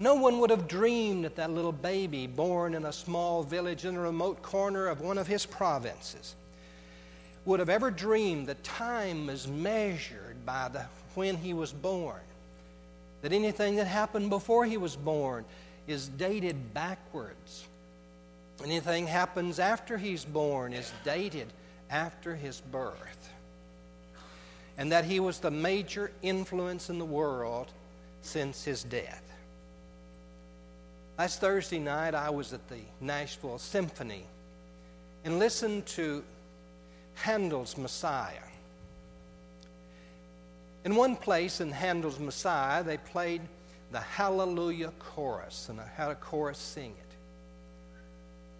No 0.00 0.14
one 0.14 0.40
would 0.40 0.50
have 0.50 0.66
dreamed 0.66 1.24
that 1.24 1.36
that 1.36 1.50
little 1.50 1.72
baby 1.72 2.26
born 2.26 2.74
in 2.74 2.86
a 2.86 2.92
small 2.92 3.44
village 3.44 3.84
in 3.84 3.96
a 3.96 4.00
remote 4.00 4.42
corner 4.42 4.88
of 4.88 5.00
one 5.00 5.18
of 5.18 5.28
his 5.28 5.46
provinces 5.46 6.34
would 7.48 7.60
have 7.60 7.70
ever 7.70 7.90
dreamed 7.90 8.46
that 8.46 8.62
time 8.62 9.30
is 9.30 9.48
measured 9.48 10.44
by 10.44 10.68
the, 10.68 10.84
when 11.14 11.34
he 11.34 11.54
was 11.54 11.72
born. 11.72 12.20
That 13.22 13.32
anything 13.32 13.76
that 13.76 13.86
happened 13.86 14.28
before 14.28 14.66
he 14.66 14.76
was 14.76 14.94
born 14.94 15.46
is 15.86 16.08
dated 16.08 16.74
backwards. 16.74 17.64
Anything 18.62 19.06
happens 19.06 19.58
after 19.58 19.96
he's 19.96 20.26
born 20.26 20.74
is 20.74 20.92
dated 21.06 21.46
after 21.88 22.36
his 22.36 22.60
birth. 22.60 23.32
And 24.76 24.92
that 24.92 25.06
he 25.06 25.18
was 25.18 25.38
the 25.38 25.50
major 25.50 26.12
influence 26.20 26.90
in 26.90 26.98
the 26.98 27.06
world 27.06 27.68
since 28.20 28.62
his 28.62 28.84
death. 28.84 29.24
Last 31.16 31.40
Thursday 31.40 31.78
night, 31.78 32.14
I 32.14 32.28
was 32.28 32.52
at 32.52 32.68
the 32.68 32.82
Nashville 33.00 33.58
Symphony 33.58 34.24
and 35.24 35.38
listened 35.38 35.86
to 35.86 36.22
Handel's 37.22 37.76
Messiah. 37.76 38.34
In 40.84 40.94
one 40.94 41.16
place 41.16 41.60
in 41.60 41.70
Handel's 41.70 42.18
Messiah, 42.18 42.82
they 42.82 42.96
played 42.96 43.42
the 43.90 44.00
Hallelujah 44.00 44.92
chorus, 44.98 45.68
and 45.68 45.80
I 45.80 45.86
had 45.96 46.10
a 46.10 46.14
chorus 46.14 46.58
sing 46.58 46.90
it. 46.90 47.08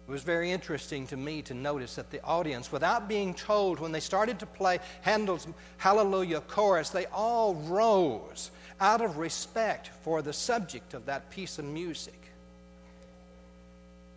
It 0.07 0.11
was 0.11 0.23
very 0.23 0.51
interesting 0.51 1.05
to 1.07 1.17
me 1.17 1.41
to 1.43 1.53
notice 1.53 1.95
that 1.95 2.09
the 2.09 2.23
audience, 2.23 2.71
without 2.71 3.07
being 3.07 3.33
told, 3.33 3.79
when 3.79 3.91
they 3.91 3.99
started 3.99 4.39
to 4.39 4.45
play 4.45 4.79
Handel's 5.01 5.47
Hallelujah 5.77 6.41
chorus, 6.41 6.89
they 6.89 7.05
all 7.07 7.53
rose 7.53 8.49
out 8.79 9.01
of 9.01 9.17
respect 9.17 9.91
for 10.03 10.21
the 10.21 10.33
subject 10.33 10.93
of 10.93 11.05
that 11.05 11.29
piece 11.29 11.59
of 11.59 11.65
music. 11.65 12.19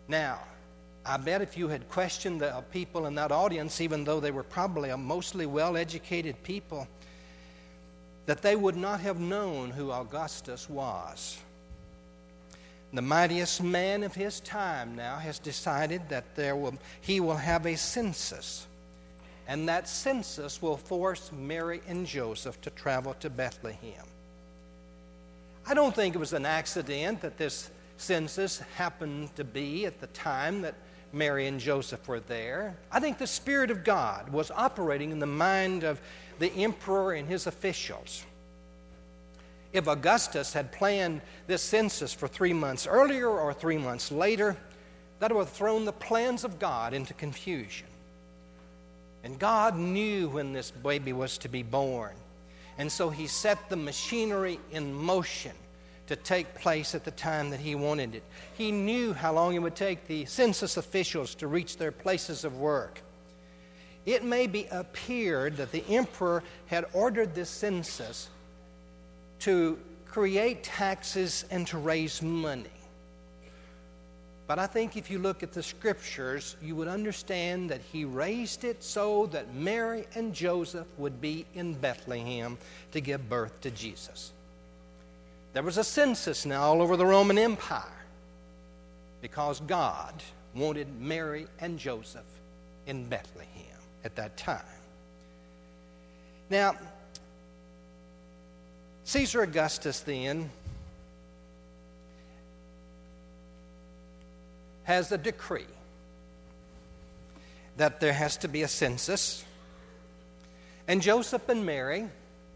Now, 0.08 0.40
I 1.04 1.16
bet 1.16 1.42
if 1.42 1.56
you 1.56 1.68
had 1.68 1.88
questioned 1.88 2.40
the 2.40 2.62
people 2.70 3.06
in 3.06 3.14
that 3.16 3.32
audience, 3.32 3.80
even 3.80 4.04
though 4.04 4.20
they 4.20 4.30
were 4.30 4.44
probably 4.44 4.90
a 4.90 4.96
mostly 4.96 5.46
well 5.46 5.76
educated 5.76 6.40
people, 6.42 6.86
that 8.26 8.42
they 8.42 8.54
would 8.54 8.76
not 8.76 9.00
have 9.00 9.18
known 9.18 9.70
who 9.70 9.90
Augustus 9.90 10.70
was. 10.70 11.38
The 12.92 13.02
mightiest 13.02 13.62
man 13.62 14.02
of 14.02 14.14
his 14.14 14.40
time 14.40 14.94
now 14.94 15.16
has 15.16 15.38
decided 15.38 16.08
that 16.10 16.36
there 16.36 16.54
will, 16.54 16.74
he 17.00 17.20
will 17.20 17.36
have 17.36 17.66
a 17.66 17.76
census. 17.76 18.66
And 19.48 19.68
that 19.68 19.88
census 19.88 20.62
will 20.62 20.76
force 20.76 21.32
Mary 21.32 21.80
and 21.88 22.06
Joseph 22.06 22.60
to 22.60 22.70
travel 22.70 23.14
to 23.14 23.30
Bethlehem. 23.30 24.04
I 25.66 25.74
don't 25.74 25.94
think 25.94 26.14
it 26.14 26.18
was 26.18 26.32
an 26.32 26.46
accident 26.46 27.22
that 27.22 27.38
this 27.38 27.70
census 27.96 28.60
happened 28.76 29.34
to 29.36 29.44
be 29.44 29.86
at 29.86 30.00
the 30.00 30.06
time 30.08 30.60
that 30.62 30.74
Mary 31.12 31.46
and 31.46 31.60
Joseph 31.60 32.06
were 32.08 32.20
there. 32.20 32.76
I 32.90 33.00
think 33.00 33.18
the 33.18 33.26
Spirit 33.26 33.70
of 33.70 33.84
God 33.84 34.30
was 34.30 34.50
operating 34.50 35.10
in 35.10 35.18
the 35.18 35.26
mind 35.26 35.84
of 35.84 36.00
the 36.38 36.52
emperor 36.52 37.12
and 37.12 37.28
his 37.28 37.46
officials. 37.46 38.24
If 39.72 39.88
Augustus 39.88 40.52
had 40.52 40.72
planned 40.72 41.22
this 41.46 41.62
census 41.62 42.12
for 42.12 42.28
three 42.28 42.52
months 42.52 42.86
earlier 42.86 43.28
or 43.28 43.54
three 43.54 43.78
months 43.78 44.12
later, 44.12 44.56
that 45.18 45.32
would 45.32 45.44
have 45.44 45.50
thrown 45.50 45.84
the 45.84 45.92
plans 45.92 46.44
of 46.44 46.58
God 46.58 46.94
into 46.94 47.14
confusion. 47.14 47.86
And 49.24 49.38
God 49.38 49.76
knew 49.76 50.28
when 50.28 50.52
this 50.52 50.70
baby 50.70 51.12
was 51.12 51.38
to 51.38 51.48
be 51.48 51.62
born. 51.62 52.14
And 52.76 52.90
so 52.90 53.08
he 53.08 53.26
set 53.26 53.68
the 53.68 53.76
machinery 53.76 54.58
in 54.72 54.92
motion 54.92 55.52
to 56.06 56.16
take 56.16 56.54
place 56.54 56.94
at 56.94 57.04
the 57.04 57.10
time 57.10 57.50
that 57.50 57.60
he 57.60 57.74
wanted 57.74 58.14
it. 58.14 58.22
He 58.54 58.72
knew 58.72 59.12
how 59.12 59.32
long 59.32 59.54
it 59.54 59.60
would 59.60 59.76
take 59.76 60.06
the 60.06 60.24
census 60.26 60.76
officials 60.76 61.34
to 61.36 61.46
reach 61.46 61.76
their 61.76 61.92
places 61.92 62.44
of 62.44 62.58
work. 62.58 63.00
It 64.04 64.24
may 64.24 64.46
be 64.46 64.66
appeared 64.70 65.56
that 65.58 65.70
the 65.70 65.84
emperor 65.88 66.42
had 66.66 66.86
ordered 66.92 67.34
this 67.34 67.50
census 67.50 68.28
to 69.40 69.78
create 70.06 70.64
taxes 70.64 71.44
and 71.50 71.66
to 71.68 71.78
raise 71.78 72.20
money. 72.20 72.68
But 74.48 74.58
I 74.58 74.66
think 74.66 74.96
if 74.96 75.10
you 75.10 75.18
look 75.18 75.42
at 75.42 75.52
the 75.52 75.62
scriptures, 75.62 76.56
you 76.60 76.74
would 76.76 76.88
understand 76.88 77.70
that 77.70 77.80
he 77.80 78.04
raised 78.04 78.64
it 78.64 78.82
so 78.82 79.26
that 79.26 79.54
Mary 79.54 80.04
and 80.14 80.34
Joseph 80.34 80.86
would 80.98 81.20
be 81.20 81.46
in 81.54 81.74
Bethlehem 81.74 82.58
to 82.90 83.00
give 83.00 83.28
birth 83.30 83.60
to 83.62 83.70
Jesus. 83.70 84.32
There 85.52 85.62
was 85.62 85.76
a 85.76 85.84
census 85.84 86.46
now 86.46 86.62
all 86.62 86.80
over 86.80 86.96
the 86.96 87.06
Roman 87.06 87.38
Empire 87.38 87.84
because 89.20 89.60
God 89.60 90.22
wanted 90.54 91.00
Mary 91.00 91.46
and 91.60 91.78
Joseph 91.78 92.24
in 92.86 93.04
Bethlehem 93.06 93.48
at 94.04 94.16
that 94.16 94.36
time. 94.36 94.60
Now, 96.50 96.76
Caesar 99.04 99.42
Augustus 99.42 100.00
then 100.00 100.50
has 104.84 105.12
a 105.12 105.18
decree 105.18 105.64
that 107.76 108.00
there 108.00 108.12
has 108.12 108.36
to 108.38 108.48
be 108.48 108.62
a 108.62 108.68
census. 108.68 109.44
And 110.88 111.00
Joseph 111.00 111.48
and 111.48 111.64
Mary 111.64 112.08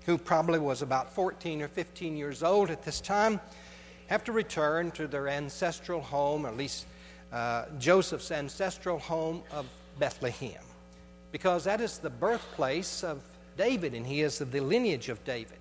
who 0.06 0.16
probably 0.16 0.60
was 0.60 0.82
about 0.82 1.12
14 1.12 1.60
or 1.60 1.68
15 1.68 2.16
years 2.16 2.42
old 2.42 2.70
at 2.70 2.84
this 2.84 3.00
time, 3.00 3.40
have 4.06 4.22
to 4.25 4.32
return 4.32 4.92
to 4.92 5.08
their 5.08 5.28
ancestral 5.28 6.00
home, 6.00 6.46
or 6.46 6.48
at 6.48 6.56
least 6.56 6.86
uh, 7.32 7.64
Joseph's 7.78 8.30
ancestral 8.30 9.00
home 9.00 9.42
of 9.52 9.66
Bethlehem, 9.98 10.62
because 11.32 11.64
that 11.64 11.80
is 11.80 11.98
the 11.98 12.08
birthplace 12.08 13.02
of 13.02 13.20
David, 13.58 13.94
and 13.94 14.06
he 14.06 14.22
is 14.22 14.40
of 14.40 14.52
the 14.52 14.60
lineage 14.60 15.08
of 15.08 15.22
David. 15.25 15.58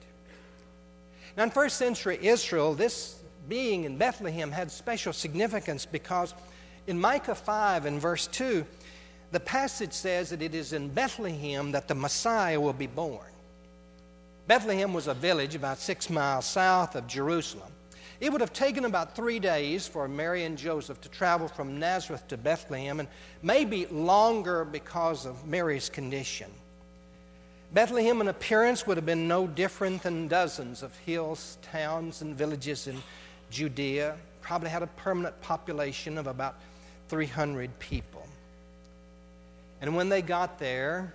Now, 1.35 1.43
in 1.43 1.49
first 1.49 1.77
century 1.77 2.19
Israel, 2.21 2.75
this 2.75 3.23
being 3.49 3.83
in 3.83 3.97
Bethlehem 3.97 4.51
had 4.51 4.71
special 4.71 5.11
significance 5.11 5.85
because 5.85 6.33
In 6.87 6.99
Micah 6.99 7.33
5 7.33 7.87
and 7.87 7.99
verse 7.99 8.27
2, 8.27 8.63
the 9.31 9.39
passage 9.39 9.93
says 9.93 10.29
that 10.29 10.43
it 10.43 10.53
is 10.53 10.71
in 10.71 10.89
Bethlehem 10.89 11.71
that 11.71 11.87
the 11.87 11.95
Messiah 11.95 12.61
will 12.61 12.73
be 12.73 12.85
born. 12.85 13.34
Bethlehem 14.47 14.93
was 14.93 15.07
a 15.07 15.13
village 15.13 15.55
about 15.55 15.79
six 15.79 16.09
miles 16.09 16.45
south 16.45 16.95
of 16.95 17.07
Jerusalem. 17.07 17.71
It 18.19 18.31
would 18.31 18.41
have 18.41 18.53
taken 18.53 18.85
about 18.85 19.15
three 19.15 19.39
days 19.39 19.87
for 19.87 20.07
Mary 20.07 20.45
and 20.45 20.57
Joseph 20.57 21.01
to 21.01 21.09
travel 21.09 21.47
from 21.47 21.79
Nazareth 21.79 22.27
to 22.29 22.37
Bethlehem, 22.37 22.99
and 22.99 23.09
maybe 23.41 23.87
longer 23.87 24.63
because 24.63 25.25
of 25.25 25.45
Mary's 25.47 25.89
condition. 25.89 26.49
Bethlehem 27.73 28.21
in 28.21 28.27
appearance 28.29 28.87
would 28.87 28.97
have 28.97 29.05
been 29.05 29.27
no 29.27 29.47
different 29.47 30.03
than 30.03 30.27
dozens 30.27 30.81
of 30.81 30.95
hills, 30.99 31.57
towns, 31.61 32.21
and 32.21 32.35
villages 32.35 32.87
in 32.87 33.01
Judea. 33.49 34.15
Probably 34.41 34.69
had 34.69 34.83
a 34.83 34.87
permanent 34.87 35.39
population 35.41 36.17
of 36.17 36.27
about 36.27 36.55
300 37.09 37.77
people. 37.79 38.25
And 39.81 39.95
when 39.95 40.07
they 40.07 40.21
got 40.21 40.57
there, 40.57 41.13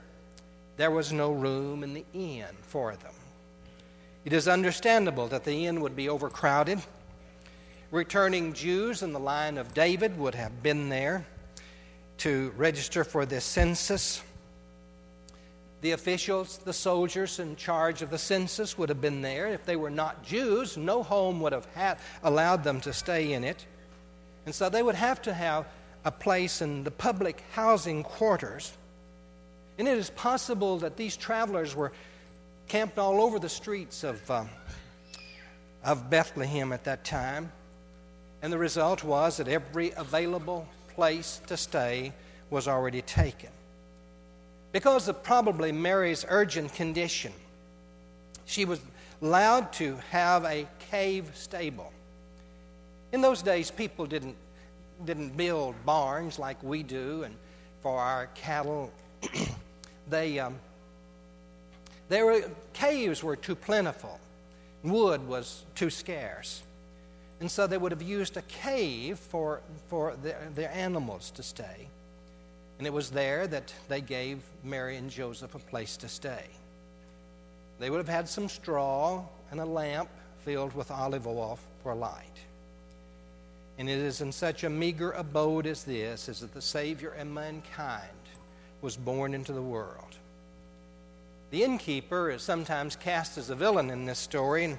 there 0.76 0.90
was 0.90 1.12
no 1.12 1.32
room 1.32 1.82
in 1.82 1.94
the 1.94 2.04
inn 2.12 2.56
for 2.62 2.94
them. 2.96 3.12
It 4.24 4.32
is 4.34 4.48
understandable 4.48 5.28
that 5.28 5.44
the 5.44 5.66
inn 5.66 5.80
would 5.80 5.96
be 5.96 6.08
overcrowded. 6.08 6.80
Returning 7.90 8.52
Jews 8.52 9.02
in 9.02 9.12
the 9.12 9.18
line 9.18 9.56
of 9.56 9.72
David 9.72 10.18
would 10.18 10.34
have 10.34 10.62
been 10.62 10.90
there 10.90 11.24
to 12.18 12.52
register 12.56 13.02
for 13.02 13.24
this 13.24 13.44
census. 13.44 14.22
The 15.80 15.92
officials, 15.92 16.58
the 16.58 16.74
soldiers 16.74 17.38
in 17.38 17.56
charge 17.56 18.02
of 18.02 18.10
the 18.10 18.18
census 18.18 18.76
would 18.76 18.90
have 18.90 19.00
been 19.00 19.22
there. 19.22 19.46
If 19.48 19.64
they 19.64 19.76
were 19.76 19.90
not 19.90 20.22
Jews, 20.22 20.76
no 20.76 21.02
home 21.02 21.40
would 21.40 21.54
have 21.54 21.64
had, 21.74 21.98
allowed 22.22 22.62
them 22.62 22.82
to 22.82 22.92
stay 22.92 23.32
in 23.32 23.42
it. 23.42 23.64
And 24.44 24.54
so 24.54 24.68
they 24.68 24.82
would 24.82 24.96
have 24.96 25.22
to 25.22 25.32
have 25.32 25.66
a 26.04 26.10
place 26.10 26.60
in 26.60 26.84
the 26.84 26.90
public 26.90 27.42
housing 27.52 28.02
quarters. 28.02 28.76
And 29.78 29.88
it 29.88 29.96
is 29.96 30.10
possible 30.10 30.78
that 30.80 30.98
these 30.98 31.16
travelers 31.16 31.74
were 31.74 31.92
camped 32.70 32.98
all 32.98 33.20
over 33.20 33.40
the 33.40 33.48
streets 33.48 34.04
of, 34.04 34.30
uh, 34.30 34.44
of 35.82 36.08
Bethlehem 36.08 36.72
at 36.72 36.84
that 36.84 37.04
time. 37.04 37.50
And 38.42 38.52
the 38.52 38.58
result 38.58 39.02
was 39.02 39.38
that 39.38 39.48
every 39.48 39.90
available 39.96 40.68
place 40.94 41.40
to 41.48 41.56
stay 41.56 42.12
was 42.48 42.68
already 42.68 43.02
taken. 43.02 43.50
Because 44.70 45.08
of 45.08 45.20
probably 45.24 45.72
Mary's 45.72 46.24
urgent 46.28 46.72
condition, 46.72 47.32
she 48.44 48.64
was 48.64 48.80
allowed 49.20 49.72
to 49.72 49.96
have 50.10 50.44
a 50.44 50.64
cave 50.92 51.28
stable. 51.34 51.92
In 53.12 53.20
those 53.20 53.42
days, 53.42 53.72
people 53.72 54.06
didn't, 54.06 54.36
didn't 55.04 55.36
build 55.36 55.74
barns 55.84 56.38
like 56.38 56.62
we 56.62 56.84
do 56.84 57.24
and 57.24 57.34
for 57.82 57.98
our 57.98 58.28
cattle. 58.36 58.92
they 60.08 60.38
um, 60.38 60.54
there 62.10 62.26
were, 62.26 62.42
caves 62.72 63.22
were 63.22 63.36
too 63.36 63.54
plentiful, 63.54 64.18
wood 64.82 65.26
was 65.26 65.64
too 65.76 65.90
scarce. 65.90 66.62
And 67.38 67.50
so 67.50 67.66
they 67.66 67.78
would 67.78 67.92
have 67.92 68.02
used 68.02 68.36
a 68.36 68.42
cave 68.42 69.18
for, 69.18 69.62
for 69.88 70.16
their, 70.22 70.48
their 70.54 70.70
animals 70.72 71.30
to 71.30 71.42
stay. 71.42 71.88
And 72.78 72.86
it 72.86 72.92
was 72.92 73.10
there 73.10 73.46
that 73.46 73.72
they 73.88 74.00
gave 74.00 74.40
Mary 74.64 74.96
and 74.96 75.08
Joseph 75.08 75.54
a 75.54 75.60
place 75.60 75.96
to 75.98 76.08
stay. 76.08 76.44
They 77.78 77.90
would 77.90 77.98
have 77.98 78.08
had 78.08 78.28
some 78.28 78.48
straw 78.48 79.24
and 79.52 79.60
a 79.60 79.64
lamp 79.64 80.10
filled 80.44 80.74
with 80.74 80.90
olive 80.90 81.28
oil 81.28 81.58
for 81.82 81.94
light. 81.94 82.24
And 83.78 83.88
it 83.88 83.98
is 83.98 84.20
in 84.20 84.32
such 84.32 84.64
a 84.64 84.68
meager 84.68 85.12
abode 85.12 85.66
as 85.66 85.84
this 85.84 86.28
as 86.28 86.40
that 86.40 86.52
the 86.52 86.60
Savior 86.60 87.10
and 87.12 87.32
mankind 87.32 88.10
was 88.82 88.96
born 88.96 89.32
into 89.32 89.52
the 89.52 89.62
world. 89.62 90.16
The 91.50 91.64
innkeeper 91.64 92.30
is 92.30 92.42
sometimes 92.42 92.94
cast 92.94 93.36
as 93.36 93.50
a 93.50 93.56
villain 93.56 93.90
in 93.90 94.04
this 94.04 94.18
story, 94.18 94.64
and 94.64 94.78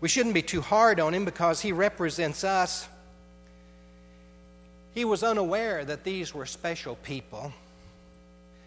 we 0.00 0.08
shouldn't 0.08 0.34
be 0.34 0.42
too 0.42 0.60
hard 0.60 1.00
on 1.00 1.12
him 1.12 1.24
because 1.24 1.60
he 1.60 1.72
represents 1.72 2.44
us. 2.44 2.88
He 4.92 5.04
was 5.04 5.24
unaware 5.24 5.84
that 5.84 6.04
these 6.04 6.32
were 6.32 6.46
special 6.46 6.96
people. 6.96 7.52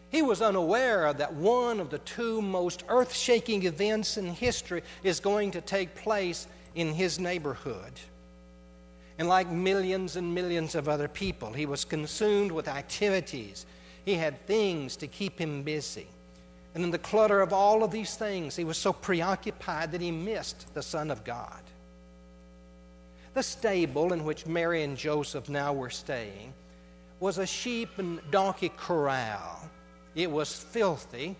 He 0.10 0.22
was 0.22 0.42
unaware 0.42 1.14
that 1.14 1.34
one 1.34 1.80
of 1.80 1.90
the 1.90 2.00
two 2.00 2.42
most 2.42 2.84
earth 2.90 3.16
shaking 3.16 3.64
events 3.64 4.18
in 4.18 4.28
history 4.28 4.84
is 5.04 5.22
going 5.22 5.52
to 5.52 5.62
take 5.62 5.96
place 5.96 6.48
in 6.76 6.94
his 6.94 7.18
neighborhood. 7.18 7.94
And 9.18 9.30
like 9.30 9.50
millions 9.50 10.18
and 10.18 10.36
millions 10.36 10.76
of 10.76 10.90
other 10.90 11.08
people, 11.08 11.54
he 11.54 11.66
was 11.66 11.86
consumed 11.86 12.52
with 12.52 12.68
activities. 12.68 13.66
He 14.04 14.16
had 14.16 14.46
things 14.48 14.98
to 14.98 15.08
keep 15.08 15.40
him 15.40 15.64
busy. 15.64 16.08
And 16.74 16.84
in 16.84 16.92
the 16.92 16.98
clutter 16.98 17.42
of 17.42 17.52
all 17.52 17.84
of 17.84 17.92
these 17.92 18.16
things, 18.16 18.56
he 18.56 18.64
was 18.64 18.78
so 18.78 18.94
preoccupied 18.94 19.92
that 19.92 20.02
he 20.02 20.12
missed 20.12 20.74
the 20.74 20.82
Son 20.82 21.12
of 21.12 21.24
God. 21.24 21.62
The 23.34 23.44
stable 23.44 24.14
in 24.14 24.24
which 24.24 24.46
Mary 24.46 24.84
and 24.84 24.98
Joseph 24.98 25.50
now 25.50 25.74
were 25.74 25.90
staying 25.90 26.54
was 27.20 27.38
a 27.38 27.46
sheep 27.46 27.90
and 27.98 28.20
donkey 28.32 28.70
corral. 28.76 29.70
It 30.16 30.30
was 30.30 30.54
filthy. 30.54 31.36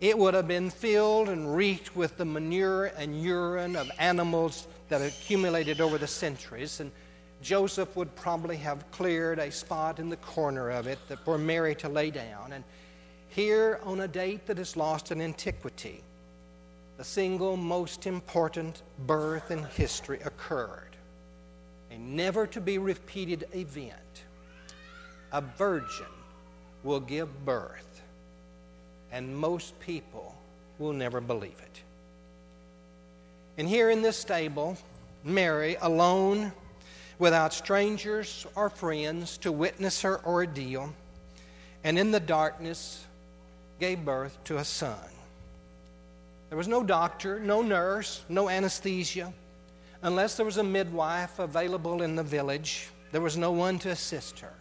It 0.00 0.16
would 0.16 0.34
have 0.34 0.48
been 0.48 0.70
filled 0.70 1.28
and 1.28 1.54
reeked 1.54 1.96
with 1.96 2.16
the 2.16 2.24
manure 2.24 2.86
and 2.86 3.22
urine 3.22 3.76
of 3.76 3.90
animals 3.98 4.68
that 4.88 5.00
accumulated 5.00 5.80
over 5.80 5.98
the 5.98 6.06
centuries. 6.06 6.80
And 6.80 6.92
Joseph 7.40 7.94
would 7.96 8.14
probably 8.16 8.56
have 8.56 8.90
cleared 8.90 9.38
a 9.38 9.50
spot 9.50 9.98
in 9.98 10.08
the 10.08 10.16
corner 10.16 10.70
of 10.70 10.86
it 10.86 10.98
for 11.24 11.38
Mary 11.38 11.74
to 11.76 11.88
lay 11.88 12.10
down. 12.10 12.52
And 12.52 12.64
here, 13.28 13.80
on 13.84 14.00
a 14.00 14.08
date 14.08 14.46
that 14.46 14.58
is 14.58 14.76
lost 14.76 15.12
in 15.12 15.20
antiquity, 15.20 16.02
the 16.96 17.04
single 17.04 17.56
most 17.56 18.06
important 18.06 18.82
birth 19.06 19.50
in 19.50 19.62
history 19.64 20.20
occurred. 20.24 20.96
A 21.90 21.98
never 21.98 22.46
to 22.48 22.60
be 22.60 22.78
repeated 22.78 23.46
event. 23.54 24.24
A 25.32 25.40
virgin 25.40 26.06
will 26.82 27.00
give 27.00 27.44
birth, 27.44 28.02
and 29.12 29.36
most 29.36 29.78
people 29.80 30.34
will 30.78 30.92
never 30.92 31.20
believe 31.20 31.58
it. 31.58 31.82
And 33.58 33.68
here 33.68 33.90
in 33.90 34.02
this 34.02 34.16
stable, 34.16 34.76
Mary, 35.24 35.76
alone, 35.80 36.52
without 37.18 37.52
strangers 37.52 38.46
or 38.54 38.70
friends 38.70 39.36
to 39.38 39.50
witness 39.50 40.02
her 40.02 40.24
ordeal, 40.24 40.92
and 41.84 41.98
in 41.98 42.10
the 42.10 42.20
darkness, 42.20 43.04
gave 43.78 44.04
birth 44.04 44.36
to 44.44 44.58
a 44.58 44.64
son. 44.64 44.98
There 46.48 46.58
was 46.58 46.68
no 46.68 46.82
doctor, 46.82 47.38
no 47.38 47.62
nurse, 47.62 48.22
no 48.28 48.48
anesthesia. 48.48 49.32
Unless 50.02 50.36
there 50.36 50.46
was 50.46 50.56
a 50.56 50.64
midwife 50.64 51.38
available 51.38 52.02
in 52.02 52.16
the 52.16 52.22
village, 52.22 52.88
there 53.12 53.20
was 53.20 53.36
no 53.36 53.52
one 53.52 53.78
to 53.80 53.90
assist 53.90 54.40
her. 54.40 54.54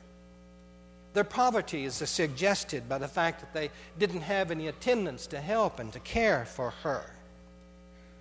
Their 1.14 1.24
poverty 1.24 1.86
is 1.86 1.96
suggested 1.96 2.88
by 2.88 2.98
the 2.98 3.08
fact 3.08 3.40
that 3.40 3.54
they 3.54 3.72
didn't 3.98 4.22
have 4.22 4.52
any 4.52 4.68
attendants 4.68 5.28
to 5.28 5.40
help 5.40 5.80
and 5.80 5.92
to 5.94 6.00
care 6.00 6.46
for 6.46 6.72
her. 6.84 7.10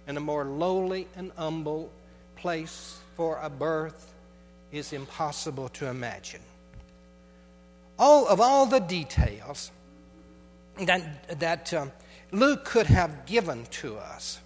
And 0.07 0.17
a 0.17 0.21
more 0.21 0.45
lowly 0.45 1.09
and 1.17 1.33
humble 1.37 1.91
place 2.37 2.99
for 3.17 3.39
a 3.43 3.51
birth 3.51 4.15
is 4.73 4.93
impossible 4.93 5.69
to 5.71 5.89
imagine. 5.89 6.41
All 7.99 8.29
of 8.29 8.41
all 8.41 8.67
the 8.67 8.79
details 8.81 9.71
that, 10.81 11.39
that 11.41 11.75
um, 11.75 11.93
Luke 12.33 12.65
could 12.65 12.87
have 12.87 13.27
given 13.27 13.65
to 13.67 13.97
us 13.97 14.41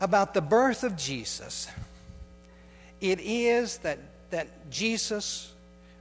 about 0.00 0.34
the 0.34 0.40
birth 0.40 0.84
of 0.84 0.96
Jesus, 0.96 1.68
it 3.00 3.20
is 3.20 3.78
that, 3.78 3.98
that 4.30 4.70
Jesus 4.70 5.52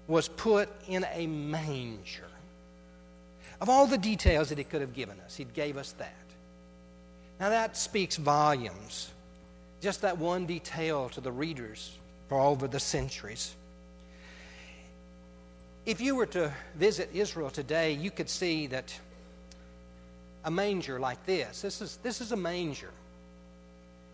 was 0.08 0.28
put 0.28 0.70
in 0.88 1.06
a 1.14 1.28
manger. 1.28 2.24
Of 3.62 3.70
all 3.70 3.88
the 3.88 3.98
details 3.98 4.50
that 4.50 4.58
he 4.58 4.64
could 4.64 4.82
have 4.82 4.94
given 4.94 5.20
us, 5.22 5.36
he 5.36 5.46
gave 5.46 5.78
us 5.78 5.94
that. 5.94 6.14
Now 7.40 7.50
that 7.50 7.78
speaks 7.78 8.18
volumes. 8.18 9.12
Just 9.82 10.02
that 10.02 10.18
one 10.18 10.46
detail 10.46 11.10
to 11.10 11.22
the 11.22 11.32
readers 11.32 11.98
for 12.30 12.40
over 12.40 12.68
the 12.68 12.80
centuries. 12.80 13.56
If 15.86 16.00
you 16.00 16.16
were 16.16 16.28
to 16.28 16.54
visit 16.76 17.10
Israel 17.14 17.50
today, 17.50 17.92
you 17.92 18.10
could 18.10 18.30
see 18.30 18.68
that 18.68 18.98
a 20.46 20.52
manger 20.52 20.98
like 20.98 21.26
this, 21.26 21.62
this 21.62 21.82
is, 21.82 21.98
this 22.04 22.22
is 22.22 22.32
a 22.32 22.38
manger. 22.38 22.92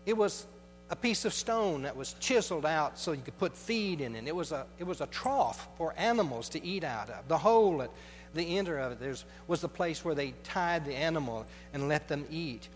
It 0.04 0.16
was 0.16 0.46
a 0.90 0.96
piece 0.96 1.24
of 1.24 1.32
stone 1.32 1.82
that 1.82 1.96
was 1.96 2.14
chiseled 2.14 2.66
out 2.66 2.98
so 2.98 3.12
you 3.12 3.22
could 3.22 3.38
put 3.38 3.56
feed 3.56 4.00
in 4.00 4.16
it. 4.16 4.26
It 4.26 4.34
was 4.34 4.50
a, 4.50 4.66
it 4.80 4.84
was 4.84 5.00
a 5.00 5.06
trough 5.06 5.68
for 5.78 5.94
animals 5.96 6.48
to 6.50 6.64
eat 6.64 6.82
out 6.82 7.08
of. 7.08 7.28
The 7.28 7.38
hole 7.38 7.82
at 7.82 7.90
the 8.34 8.58
end 8.58 8.68
of 8.68 9.00
it 9.00 9.24
was 9.46 9.60
the 9.60 9.68
place 9.68 10.04
where 10.04 10.16
they 10.16 10.34
tied 10.42 10.84
the 10.84 10.94
animal 10.94 11.46
and 11.72 11.88
let 11.88 12.08
them 12.08 12.26
eat. 12.30 12.68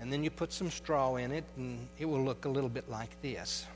And 0.00 0.12
then 0.12 0.22
you 0.22 0.30
put 0.30 0.52
some 0.52 0.70
straw 0.70 1.16
in 1.16 1.32
it, 1.32 1.42
and 1.56 1.88
it 1.98 2.04
will 2.04 2.22
look 2.22 2.44
a 2.44 2.48
little 2.48 2.68
bit 2.68 2.88
like 2.88 3.20
this. 3.20 3.66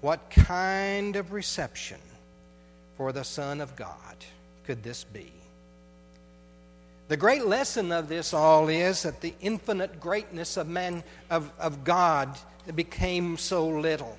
What 0.00 0.30
kind 0.30 1.16
of 1.16 1.32
reception 1.32 1.98
for 2.96 3.12
the 3.12 3.24
Son 3.24 3.60
of 3.60 3.76
God 3.76 4.16
could 4.64 4.82
this 4.82 5.04
be? 5.04 5.32
The 7.08 7.16
great 7.16 7.44
lesson 7.44 7.92
of 7.92 8.08
this 8.08 8.32
all 8.32 8.68
is 8.68 9.02
that 9.02 9.20
the 9.20 9.34
infinite 9.40 10.00
greatness 10.00 10.56
of 10.56 10.68
man 10.68 11.04
of, 11.28 11.50
of 11.58 11.84
God 11.84 12.38
became 12.74 13.36
so 13.36 13.68
little. 13.68 14.16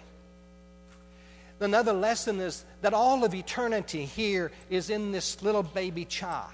Another 1.59 1.93
lesson 1.93 2.39
is 2.39 2.65
that 2.81 2.93
all 2.93 3.23
of 3.23 3.33
eternity 3.33 4.05
here 4.05 4.51
is 4.69 4.89
in 4.89 5.11
this 5.11 5.41
little 5.41 5.63
baby 5.63 6.05
child. 6.05 6.51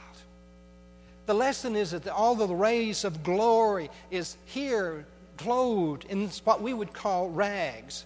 The 1.26 1.34
lesson 1.34 1.76
is 1.76 1.92
that 1.92 2.08
all 2.08 2.36
the 2.36 2.48
rays 2.48 3.04
of 3.04 3.24
glory 3.24 3.90
is 4.12 4.38
here 4.46 5.06
clothed 5.38 6.06
in 6.06 6.28
what 6.44 6.62
we 6.62 6.74
would 6.74 6.94
call 6.94 7.30
rags 7.30 8.06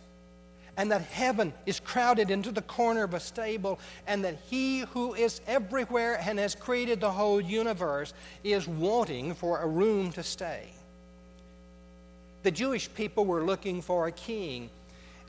and 0.77 0.91
that 0.91 1.01
heaven 1.03 1.53
is 1.65 1.79
crowded 1.79 2.31
into 2.31 2.51
the 2.51 2.61
corner 2.61 3.03
of 3.03 3.13
a 3.13 3.19
stable, 3.19 3.79
and 4.07 4.23
that 4.25 4.37
He 4.49 4.79
who 4.79 5.13
is 5.13 5.41
everywhere 5.47 6.19
and 6.25 6.39
has 6.39 6.55
created 6.55 6.99
the 6.99 7.11
whole 7.11 7.39
universe 7.39 8.13
is 8.43 8.67
wanting 8.67 9.35
for 9.35 9.59
a 9.59 9.67
room 9.67 10.11
to 10.13 10.23
stay. 10.23 10.69
The 12.43 12.51
Jewish 12.51 12.93
people 12.93 13.25
were 13.25 13.43
looking 13.43 13.81
for 13.81 14.07
a 14.07 14.11
king, 14.11 14.69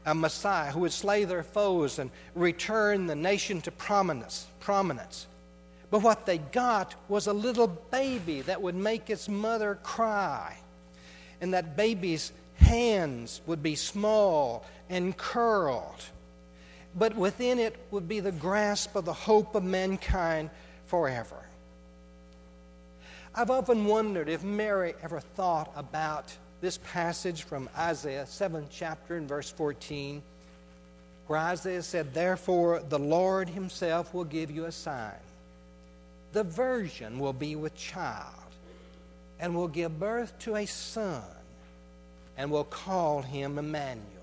a 0.06 0.14
Messiah 0.14 0.72
who 0.72 0.80
would 0.80 0.92
slay 0.92 1.24
their 1.24 1.42
foes 1.42 1.98
and 1.98 2.10
return 2.34 3.06
the 3.06 3.14
nation 3.14 3.60
to 3.62 3.70
prominence. 3.70 4.46
prominence. 4.60 5.26
But 5.90 6.02
what 6.02 6.26
they 6.26 6.38
got 6.38 6.94
was 7.08 7.28
a 7.28 7.32
little 7.32 7.68
baby 7.68 8.40
that 8.42 8.60
would 8.60 8.74
make 8.74 9.10
its 9.10 9.28
mother 9.28 9.78
cry. 9.82 10.56
And 11.40 11.54
that 11.54 11.76
baby's 11.76 12.32
hands 12.56 13.40
would 13.46 13.62
be 13.62 13.76
small 13.76 14.64
and 14.88 15.16
curled, 15.16 16.04
but 16.94 17.16
within 17.16 17.58
it 17.58 17.76
would 17.90 18.08
be 18.08 18.20
the 18.20 18.32
grasp 18.32 18.96
of 18.96 19.04
the 19.04 19.12
hope 19.12 19.54
of 19.54 19.64
mankind 19.64 20.50
forever. 20.86 21.44
I've 23.34 23.50
often 23.50 23.86
wondered 23.86 24.28
if 24.28 24.44
Mary 24.44 24.94
ever 25.02 25.20
thought 25.20 25.72
about 25.74 26.32
this 26.60 26.78
passage 26.78 27.42
from 27.42 27.68
Isaiah, 27.76 28.24
7th 28.24 28.66
chapter, 28.70 29.16
and 29.16 29.28
verse 29.28 29.50
14, 29.50 30.22
where 31.26 31.38
Isaiah 31.38 31.82
said, 31.82 32.14
Therefore 32.14 32.80
the 32.88 32.98
Lord 32.98 33.48
himself 33.48 34.14
will 34.14 34.24
give 34.24 34.50
you 34.50 34.66
a 34.66 34.72
sign. 34.72 35.12
The 36.32 36.44
virgin 36.44 37.18
will 37.18 37.32
be 37.32 37.56
with 37.56 37.74
child 37.74 38.28
and 39.40 39.54
will 39.54 39.68
give 39.68 39.98
birth 39.98 40.38
to 40.40 40.56
a 40.56 40.66
son 40.66 41.22
and 42.36 42.50
will 42.50 42.64
call 42.64 43.22
him 43.22 43.58
Emmanuel. 43.58 44.13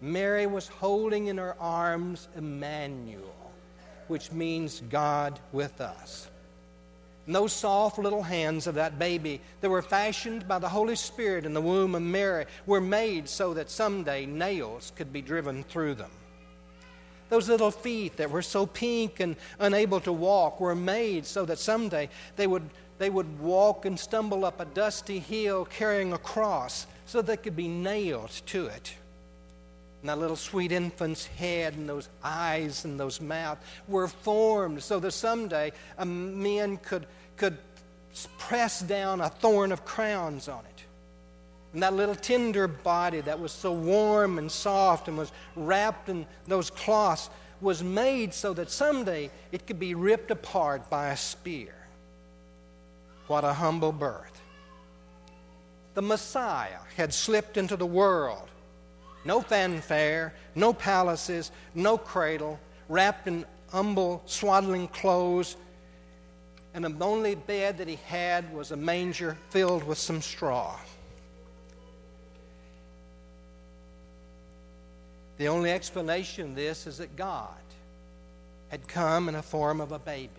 Mary 0.00 0.46
was 0.46 0.68
holding 0.68 1.28
in 1.28 1.38
her 1.38 1.56
arms 1.58 2.28
Emmanuel, 2.36 3.52
which 4.08 4.30
means 4.30 4.82
God 4.90 5.38
with 5.52 5.80
us. 5.80 6.28
And 7.26 7.34
those 7.34 7.52
soft 7.52 7.98
little 7.98 8.22
hands 8.22 8.66
of 8.66 8.76
that 8.76 8.98
baby 8.98 9.40
that 9.60 9.70
were 9.70 9.82
fashioned 9.82 10.46
by 10.46 10.60
the 10.60 10.68
Holy 10.68 10.94
Spirit 10.94 11.44
in 11.44 11.54
the 11.54 11.60
womb 11.60 11.94
of 11.94 12.02
Mary 12.02 12.46
were 12.66 12.80
made 12.80 13.28
so 13.28 13.52
that 13.54 13.68
someday 13.68 14.26
nails 14.26 14.92
could 14.94 15.12
be 15.12 15.22
driven 15.22 15.64
through 15.64 15.94
them. 15.94 16.10
Those 17.28 17.48
little 17.48 17.72
feet 17.72 18.18
that 18.18 18.30
were 18.30 18.42
so 18.42 18.66
pink 18.66 19.18
and 19.18 19.34
unable 19.58 19.98
to 20.00 20.12
walk 20.12 20.60
were 20.60 20.76
made 20.76 21.26
so 21.26 21.44
that 21.46 21.58
someday 21.58 22.08
they 22.36 22.46
would, 22.46 22.70
they 22.98 23.10
would 23.10 23.40
walk 23.40 23.84
and 23.86 23.98
stumble 23.98 24.44
up 24.44 24.60
a 24.60 24.64
dusty 24.64 25.18
hill 25.18 25.64
carrying 25.64 26.12
a 26.12 26.18
cross 26.18 26.86
so 27.06 27.20
they 27.20 27.36
could 27.36 27.56
be 27.56 27.66
nailed 27.66 28.30
to 28.46 28.66
it. 28.66 28.94
And 30.06 30.10
that 30.12 30.20
little 30.20 30.36
sweet 30.36 30.70
infant's 30.70 31.26
head 31.26 31.74
and 31.74 31.88
those 31.88 32.08
eyes 32.22 32.84
and 32.84 33.00
those 33.00 33.20
mouth 33.20 33.58
were 33.88 34.06
formed 34.06 34.80
so 34.80 35.00
that 35.00 35.10
someday 35.10 35.72
a 35.98 36.06
man 36.06 36.76
could, 36.76 37.08
could 37.36 37.58
press 38.38 38.80
down 38.82 39.20
a 39.20 39.28
thorn 39.28 39.72
of 39.72 39.84
crowns 39.84 40.46
on 40.46 40.60
it. 40.60 40.84
And 41.72 41.82
that 41.82 41.92
little 41.92 42.14
tender 42.14 42.68
body 42.68 43.20
that 43.22 43.40
was 43.40 43.50
so 43.50 43.72
warm 43.72 44.38
and 44.38 44.48
soft 44.48 45.08
and 45.08 45.18
was 45.18 45.32
wrapped 45.56 46.08
in 46.08 46.24
those 46.46 46.70
cloths 46.70 47.28
was 47.60 47.82
made 47.82 48.32
so 48.32 48.54
that 48.54 48.70
someday 48.70 49.28
it 49.50 49.66
could 49.66 49.80
be 49.80 49.96
ripped 49.96 50.30
apart 50.30 50.88
by 50.88 51.08
a 51.08 51.16
spear. 51.16 51.74
What 53.26 53.42
a 53.42 53.54
humble 53.54 53.90
birth. 53.90 54.40
The 55.94 56.02
Messiah 56.02 56.78
had 56.96 57.12
slipped 57.12 57.56
into 57.56 57.74
the 57.74 57.86
world 57.86 58.48
no 59.26 59.40
fanfare, 59.40 60.32
no 60.54 60.72
palaces, 60.72 61.50
no 61.74 61.98
cradle, 61.98 62.58
wrapped 62.88 63.26
in 63.26 63.44
humble, 63.70 64.22
swaddling 64.26 64.88
clothes, 64.88 65.56
and 66.72 66.84
the 66.84 67.04
only 67.04 67.34
bed 67.34 67.78
that 67.78 67.88
he 67.88 67.98
had 68.06 68.52
was 68.54 68.70
a 68.70 68.76
manger 68.76 69.36
filled 69.50 69.82
with 69.82 69.98
some 69.98 70.22
straw. 70.22 70.78
The 75.38 75.48
only 75.48 75.70
explanation 75.70 76.50
of 76.50 76.54
this 76.54 76.86
is 76.86 76.98
that 76.98 77.16
God 77.16 77.48
had 78.68 78.86
come 78.88 79.28
in 79.28 79.34
a 79.34 79.42
form 79.42 79.80
of 79.80 79.92
a 79.92 79.98
baby. 79.98 80.30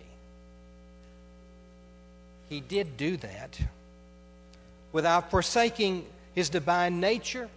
He 2.48 2.60
did 2.60 2.96
do 2.96 3.16
that 3.18 3.58
without 4.92 5.30
forsaking 5.30 6.06
his 6.34 6.48
divine 6.48 7.00
nature 7.00 7.48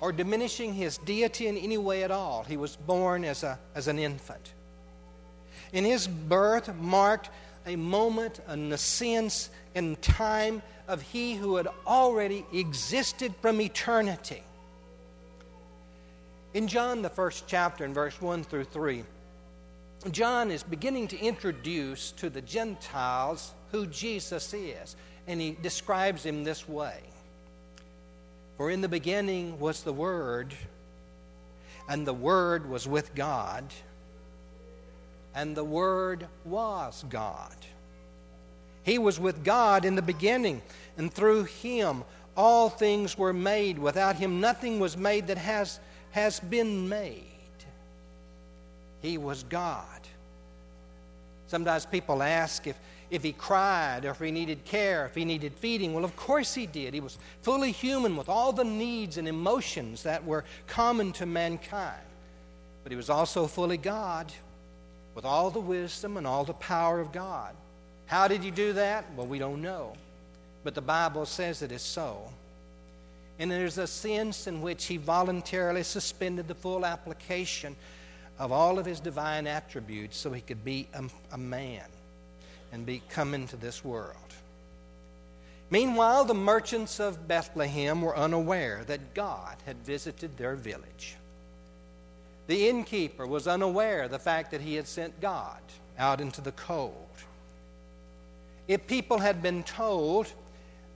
or 0.00 0.12
diminishing 0.12 0.72
his 0.74 0.98
deity 0.98 1.46
in 1.46 1.56
any 1.56 1.78
way 1.78 2.02
at 2.02 2.10
all. 2.10 2.42
He 2.44 2.56
was 2.56 2.76
born 2.76 3.24
as, 3.24 3.42
a, 3.42 3.58
as 3.74 3.86
an 3.88 3.98
infant. 3.98 4.52
In 5.72 5.84
his 5.84 6.06
birth 6.08 6.74
marked 6.76 7.30
a 7.66 7.76
moment, 7.76 8.40
a 8.46 8.56
nascence 8.56 9.50
in 9.74 9.96
time 9.96 10.62
of 10.88 11.02
he 11.02 11.34
who 11.34 11.56
had 11.56 11.68
already 11.86 12.44
existed 12.52 13.34
from 13.40 13.60
eternity. 13.60 14.42
In 16.54 16.66
John, 16.66 17.02
the 17.02 17.10
first 17.10 17.44
chapter, 17.46 17.84
in 17.84 17.94
verse 17.94 18.20
1 18.20 18.42
through 18.44 18.64
3, 18.64 19.04
John 20.10 20.50
is 20.50 20.62
beginning 20.62 21.08
to 21.08 21.18
introduce 21.18 22.12
to 22.12 22.30
the 22.30 22.40
Gentiles 22.40 23.52
who 23.70 23.86
Jesus 23.86 24.52
is, 24.54 24.96
and 25.26 25.40
he 25.40 25.56
describes 25.62 26.24
him 26.24 26.42
this 26.42 26.68
way 26.68 27.00
for 28.60 28.70
in 28.70 28.82
the 28.82 28.88
beginning 28.88 29.58
was 29.58 29.84
the 29.84 29.92
Word, 29.94 30.52
and 31.88 32.06
the 32.06 32.12
Word 32.12 32.68
was 32.68 32.86
with 32.86 33.14
God, 33.14 33.64
and 35.34 35.56
the 35.56 35.64
Word 35.64 36.26
was 36.44 37.02
God. 37.08 37.56
He 38.82 38.98
was 38.98 39.18
with 39.18 39.42
God 39.44 39.86
in 39.86 39.94
the 39.94 40.02
beginning, 40.02 40.60
and 40.98 41.10
through 41.10 41.44
Him 41.44 42.04
all 42.36 42.68
things 42.68 43.16
were 43.16 43.32
made. 43.32 43.78
Without 43.78 44.16
Him, 44.16 44.42
nothing 44.42 44.78
was 44.78 44.94
made 44.94 45.28
that 45.28 45.38
has, 45.38 45.80
has 46.10 46.38
been 46.38 46.86
made. 46.86 47.24
He 49.00 49.16
was 49.16 49.42
God. 49.44 50.00
Sometimes 51.46 51.86
people 51.86 52.22
ask 52.22 52.66
if, 52.66 52.78
if 53.10 53.24
he 53.24 53.32
cried 53.32 54.04
or 54.04 54.10
if 54.10 54.20
he 54.20 54.30
needed 54.30 54.64
care, 54.64 55.04
if 55.04 55.14
he 55.14 55.24
needed 55.24 55.52
feeding. 55.54 55.92
Well, 55.92 56.04
of 56.04 56.14
course 56.16 56.54
he 56.54 56.66
did. 56.66 56.94
He 56.94 57.00
was 57.00 57.18
fully 57.42 57.72
human 57.72 58.16
with 58.16 58.28
all 58.28 58.52
the 58.52 58.64
needs 58.64 59.18
and 59.18 59.26
emotions 59.26 60.04
that 60.04 60.24
were 60.24 60.44
common 60.68 61.12
to 61.14 61.26
mankind. 61.26 62.00
But 62.84 62.92
he 62.92 62.96
was 62.96 63.10
also 63.10 63.46
fully 63.46 63.76
God 63.76 64.32
with 65.14 65.24
all 65.24 65.50
the 65.50 65.60
wisdom 65.60 66.16
and 66.16 66.26
all 66.26 66.44
the 66.44 66.54
power 66.54 67.00
of 67.00 67.12
God. 67.12 67.54
How 68.06 68.28
did 68.28 68.42
he 68.42 68.50
do 68.50 68.72
that? 68.74 69.04
Well, 69.16 69.26
we 69.26 69.38
don't 69.38 69.60
know. 69.60 69.94
But 70.62 70.74
the 70.74 70.80
Bible 70.80 71.26
says 71.26 71.62
it 71.62 71.72
is 71.72 71.82
so. 71.82 72.28
And 73.38 73.50
there's 73.50 73.78
a 73.78 73.86
sense 73.86 74.46
in 74.46 74.62
which 74.62 74.84
he 74.84 74.98
voluntarily 74.98 75.82
suspended 75.82 76.46
the 76.46 76.54
full 76.54 76.86
application 76.86 77.74
of 78.38 78.52
all 78.52 78.78
of 78.78 78.86
his 78.86 79.00
divine 79.00 79.46
attributes 79.46 80.16
so 80.16 80.32
he 80.32 80.40
could 80.40 80.64
be 80.64 80.86
a, 80.94 81.04
a 81.32 81.38
man 81.38 81.84
and 82.72 82.86
be 82.86 83.02
come 83.08 83.34
into 83.34 83.56
this 83.56 83.84
world. 83.84 84.16
Meanwhile, 85.70 86.24
the 86.24 86.34
merchants 86.34 86.98
of 86.98 87.28
Bethlehem 87.28 88.02
were 88.02 88.16
unaware 88.16 88.82
that 88.86 89.14
God 89.14 89.56
had 89.66 89.76
visited 89.78 90.36
their 90.36 90.56
village. 90.56 91.16
The 92.48 92.68
innkeeper 92.68 93.26
was 93.26 93.46
unaware 93.46 94.02
of 94.02 94.10
the 94.10 94.18
fact 94.18 94.50
that 94.50 94.60
he 94.60 94.74
had 94.74 94.88
sent 94.88 95.20
God 95.20 95.60
out 95.96 96.20
into 96.20 96.40
the 96.40 96.52
cold. 96.52 96.94
If 98.66 98.86
people 98.88 99.18
had 99.18 99.42
been 99.42 99.62
told 99.62 100.32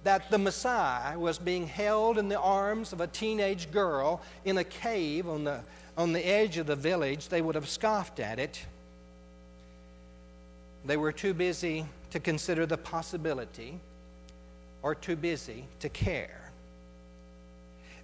that 0.03 0.31
the 0.31 0.39
Messiah 0.39 1.19
was 1.19 1.39
being 1.39 1.67
held 1.67 2.19
in 2.19 2.29
the 2.29 2.41
arms 2.41 2.93
of 2.93 3.01
a 3.01 3.07
teenage 3.07 3.71
girl 3.71 4.21
in 4.45 4.59
a 4.59 4.65
cave 4.65 5.29
on 5.29 5.45
the, 5.45 5.61
on 5.97 6.13
the 6.13 6.27
edge 6.27 6.59
of 6.59 6.67
the 6.67 6.77
village, 6.77 7.29
they 7.29 7.41
would 7.41 7.55
have 7.55 7.69
scoffed 7.69 8.19
at 8.19 8.41
it 8.41 8.67
they 10.85 10.97
were 10.97 11.13
too 11.13 11.35
busy 11.35 11.87
to 12.11 12.21
consider 12.21 12.67
the 12.67 12.77
possibility 12.77 13.81
or 14.83 14.95
too 14.95 15.17
busy 15.17 15.65
to 15.81 15.89
care. 15.89 16.45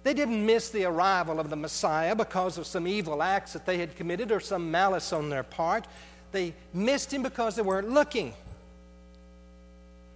They 0.03 0.13
didn't 0.13 0.43
miss 0.43 0.69
the 0.69 0.85
arrival 0.85 1.39
of 1.39 1.49
the 1.49 1.55
Messiah 1.55 2.15
because 2.15 2.57
of 2.57 2.65
some 2.65 2.87
evil 2.87 3.21
acts 3.21 3.53
that 3.53 3.65
they 3.67 3.77
had 3.77 3.95
committed 3.95 4.31
or 4.31 4.39
some 4.39 4.71
malice 4.71 5.13
on 5.13 5.29
their 5.29 5.43
part. 5.43 5.85
They 6.31 6.55
missed 6.73 7.13
him 7.13 7.21
because 7.21 7.55
they 7.55 7.61
weren't 7.61 7.89
looking. 7.89 8.33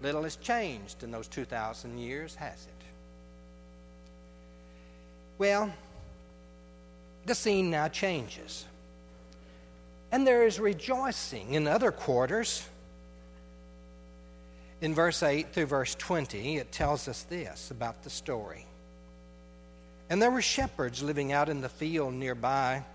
Little 0.01 0.23
has 0.23 0.37
changed 0.37 1.03
in 1.03 1.11
those 1.11 1.27
2,000 1.27 1.99
years, 1.99 2.35
has 2.35 2.65
it? 2.65 2.85
Well, 5.37 5.71
the 7.25 7.35
scene 7.35 7.69
now 7.69 7.87
changes. 7.87 8.65
And 10.15 10.25
there 10.25 10.45
is 10.45 10.61
rejoicing 10.61 11.55
in 11.55 11.67
other 11.67 11.91
quarters. 11.91 12.65
In 14.79 14.95
verse 14.95 15.21
8 15.21 15.51
through 15.51 15.65
verse 15.65 15.93
20, 15.93 16.55
it 16.55 16.71
tells 16.71 17.09
us 17.09 17.23
this 17.23 17.69
about 17.69 18.01
the 18.01 18.09
story. 18.09 18.65
And 20.09 20.21
there 20.21 20.31
were 20.31 20.41
shepherds 20.41 21.03
living 21.03 21.33
out 21.33 21.49
in 21.49 21.59
the 21.59 21.67
field 21.67 22.13
nearby, 22.13 22.85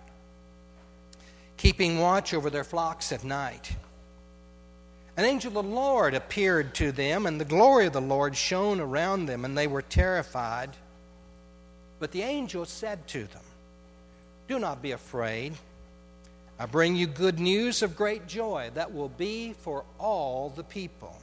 keeping 1.58 1.98
watch 1.98 2.32
over 2.32 2.48
their 2.48 2.64
flocks 2.64 3.12
at 3.12 3.22
night. 3.22 3.70
An 5.18 5.26
angel 5.26 5.48
of 5.48 5.66
the 5.66 5.74
Lord 5.74 6.14
appeared 6.14 6.74
to 6.76 6.90
them, 6.90 7.26
and 7.26 7.38
the 7.38 7.44
glory 7.44 7.84
of 7.84 7.92
the 7.92 8.00
Lord 8.00 8.34
shone 8.34 8.80
around 8.80 9.26
them, 9.26 9.44
and 9.44 9.58
they 9.58 9.66
were 9.66 9.82
terrified. 9.82 10.70
But 11.98 12.12
the 12.12 12.22
angel 12.22 12.64
said 12.64 13.06
to 13.08 13.24
them, 13.24 13.44
Do 14.48 14.58
not 14.58 14.80
be 14.80 14.92
afraid. 14.92 15.52
I 16.60 16.66
bring 16.66 16.94
you 16.94 17.06
good 17.06 17.40
news 17.40 17.80
of 17.80 17.96
great 17.96 18.26
joy 18.26 18.70
that 18.74 18.92
will 18.92 19.08
be 19.08 19.54
for 19.62 19.82
all 19.98 20.50
the 20.50 20.62
people. 20.62 21.16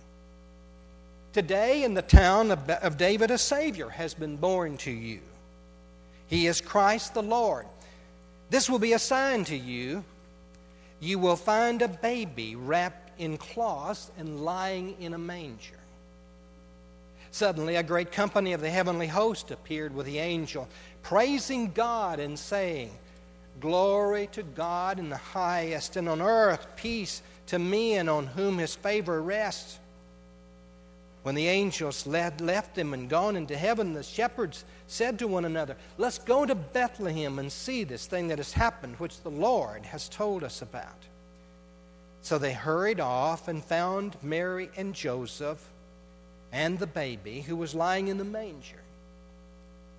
Today, 1.32 1.84
in 1.84 1.94
the 1.94 2.02
town 2.02 2.50
of 2.50 2.98
David, 2.98 3.30
a 3.30 3.38
Savior 3.38 3.88
has 3.88 4.16
been 4.16 4.38
born 4.38 4.78
to 4.78 4.90
you. 4.90 5.20
He 6.26 6.48
is 6.48 6.60
Christ 6.60 7.14
the 7.14 7.22
Lord. 7.22 7.68
This 8.50 8.68
will 8.68 8.80
be 8.80 8.94
a 8.94 9.00
sign 9.00 9.44
to 9.44 9.56
you. 9.56 10.04
You 11.00 11.20
will 11.20 11.36
find 11.36 11.84
a 11.84 11.88
baby 11.88 12.56
wrapped 12.56 13.22
in 13.22 13.38
cloths 13.38 14.10
and 14.18 14.44
lying 14.44 15.00
in 15.00 15.14
a 15.14 15.20
manger. 15.20 15.78
Suddenly, 17.30 17.76
a 17.76 17.84
great 17.84 18.12
company 18.12 18.54
of 18.54 18.62
the 18.62 18.72
heavenly 18.72 19.06
host 19.06 19.52
appeared 19.52 19.94
with 19.94 20.08
the 20.08 20.18
angel, 20.18 20.68
praising 21.04 21.74
God 21.74 22.20
and 22.20 22.40
saying, 22.40 22.90
Glory 23.60 24.28
to 24.34 24.44
God 24.44 25.00
in 25.00 25.10
the 25.10 25.18
highest, 25.18 25.96
and 25.96 26.08
on 26.08 26.22
earth 26.22 26.68
peace 26.76 27.22
to 27.48 27.60
men 27.60 28.08
on 28.08 28.28
whom 28.28 28.58
his 28.58 28.76
favor 28.76 29.22
rests. 29.22 29.80
When 31.24 31.36
the 31.36 31.48
angels 31.48 32.08
led, 32.08 32.40
left 32.40 32.76
them 32.76 32.94
and 32.94 33.10
gone 33.10 33.36
into 33.36 33.58
heaven, 33.58 33.94
the 33.94 34.04
shepherds 34.04 34.64
said 34.88 35.20
to 35.20 35.28
one 35.28 35.44
another, 35.44 35.76
Let's 35.98 36.20
go 36.20 36.46
to 36.46 36.56
Bethlehem 36.56 37.40
and 37.40 37.52
see 37.52 37.84
this 37.84 38.06
thing 38.06 38.28
that 38.30 38.38
has 38.38 38.54
happened, 38.54 38.96
which 38.98 39.22
the 39.22 39.32
Lord 39.32 39.86
has 39.86 40.08
told 40.08 40.44
us 40.44 40.62
about. 40.62 41.06
So 42.22 42.38
they 42.38 42.54
hurried 42.54 43.00
off 43.00 43.48
and 43.48 43.64
found 43.64 44.16
Mary 44.22 44.70
and 44.78 44.94
Joseph 44.94 45.66
and 46.52 46.80
the 46.80 46.88
baby 46.88 47.42
who 47.42 47.56
was 47.56 47.76
lying 47.76 48.08
in 48.08 48.18
the 48.18 48.24
manger. 48.24 48.82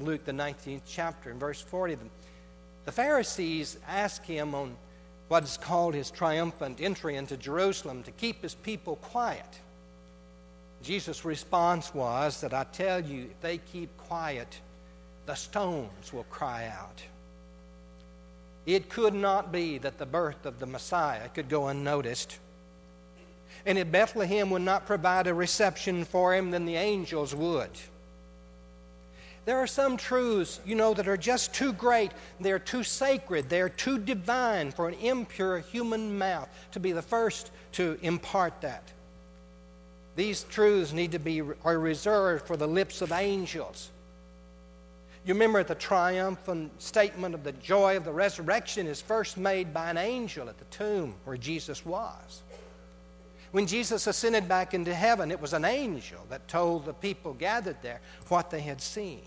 Luke, 0.00 0.24
the 0.24 0.32
19th 0.32 0.82
chapter, 0.86 1.30
in 1.30 1.38
verse 1.38 1.60
40, 1.60 1.96
the 2.84 2.92
Pharisees 2.92 3.78
ask 3.86 4.24
him 4.24 4.54
on 4.54 4.76
what 5.28 5.44
is 5.44 5.56
called 5.56 5.94
his 5.94 6.10
triumphant 6.10 6.80
entry 6.80 7.16
into 7.16 7.36
Jerusalem 7.36 8.02
to 8.02 8.10
keep 8.12 8.42
his 8.42 8.54
people 8.54 8.96
quiet. 8.96 9.46
Jesus' 10.82 11.24
response 11.24 11.94
was 11.94 12.40
that 12.42 12.52
I 12.52 12.64
tell 12.64 13.00
you, 13.00 13.24
if 13.30 13.40
they 13.40 13.58
keep 13.58 13.96
quiet, 13.96 14.60
the 15.26 15.34
stones 15.34 16.12
will 16.12 16.24
cry 16.24 16.66
out. 16.66 17.02
It 18.66 18.90
could 18.90 19.14
not 19.14 19.52
be 19.52 19.78
that 19.78 19.98
the 19.98 20.06
birth 20.06 20.44
of 20.44 20.58
the 20.58 20.66
Messiah 20.66 21.28
could 21.28 21.48
go 21.48 21.68
unnoticed. 21.68 22.38
And 23.64 23.78
if 23.78 23.90
Bethlehem 23.90 24.50
would 24.50 24.62
not 24.62 24.86
provide 24.86 25.26
a 25.26 25.34
reception 25.34 26.04
for 26.04 26.34
him, 26.34 26.50
then 26.50 26.66
the 26.66 26.76
angels 26.76 27.34
would. 27.34 27.70
There 29.44 29.58
are 29.58 29.66
some 29.66 29.96
truths, 29.96 30.60
you 30.64 30.74
know, 30.74 30.94
that 30.94 31.06
are 31.06 31.18
just 31.18 31.52
too 31.52 31.72
great. 31.74 32.12
They're 32.40 32.58
too 32.58 32.82
sacred. 32.82 33.50
They're 33.50 33.68
too 33.68 33.98
divine 33.98 34.70
for 34.70 34.88
an 34.88 34.94
impure 34.94 35.58
human 35.58 36.16
mouth 36.16 36.48
to 36.72 36.80
be 36.80 36.92
the 36.92 37.02
first 37.02 37.50
to 37.72 37.98
impart 38.00 38.62
that. 38.62 38.90
These 40.16 40.44
truths 40.44 40.92
need 40.92 41.12
to 41.12 41.18
be 41.18 41.42
are 41.64 41.78
reserved 41.78 42.46
for 42.46 42.56
the 42.56 42.68
lips 42.68 43.02
of 43.02 43.12
angels. 43.12 43.90
You 45.26 45.34
remember 45.34 45.62
the 45.64 45.74
triumphant 45.74 46.80
statement 46.80 47.34
of 47.34 47.44
the 47.44 47.52
joy 47.52 47.96
of 47.96 48.04
the 48.04 48.12
resurrection 48.12 48.86
is 48.86 49.00
first 49.00 49.36
made 49.36 49.74
by 49.74 49.90
an 49.90 49.96
angel 49.96 50.48
at 50.48 50.58
the 50.58 50.66
tomb 50.66 51.14
where 51.24 51.36
Jesus 51.36 51.84
was. 51.84 52.42
When 53.50 53.66
Jesus 53.66 54.06
ascended 54.06 54.48
back 54.48 54.74
into 54.74 54.94
heaven, 54.94 55.30
it 55.30 55.40
was 55.40 55.52
an 55.52 55.64
angel 55.64 56.20
that 56.28 56.46
told 56.48 56.84
the 56.84 56.92
people 56.92 57.34
gathered 57.34 57.80
there 57.82 58.00
what 58.28 58.50
they 58.50 58.60
had 58.60 58.80
seen. 58.80 59.22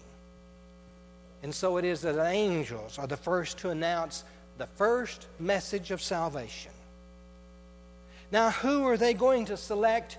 And 1.44 1.54
so 1.54 1.78
it 1.78 1.86
is 1.86 2.02
that 2.02 2.18
angels 2.26 2.98
are 2.98 3.08
the 3.08 3.18
first 3.18 3.60
to 3.60 3.70
announce 3.70 4.24
the 4.58 4.68
first 4.68 5.28
message 5.40 5.92
of 5.92 6.02
salvation. 6.02 6.72
Now, 8.32 8.52
who 8.52 8.86
are 8.88 8.98
they 8.98 9.14
going 9.14 9.46
to 9.46 9.58
select 9.58 10.18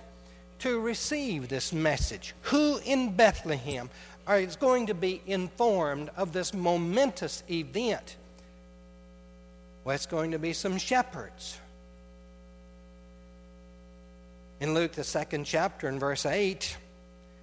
to 0.59 0.79
receive 0.79 1.49
this 1.49 1.71
message? 1.73 2.33
Who 2.43 2.79
in 2.85 3.15
Bethlehem 3.15 3.89
is 4.29 4.55
going 4.55 4.87
to 4.87 4.93
be 4.93 5.21
informed 5.25 6.09
of 6.15 6.33
this 6.33 6.53
momentous 6.53 7.43
event? 7.49 8.15
Well, 9.83 9.95
it's 9.95 10.05
going 10.05 10.31
to 10.31 10.39
be 10.39 10.53
some 10.53 10.77
shepherds 10.77 11.59
in 14.59 14.73
Luke, 14.73 14.91
the 14.91 15.03
second 15.03 15.45
chapter, 15.45 15.87
in 15.87 15.99
verse 15.99 16.25
8, 16.25 16.77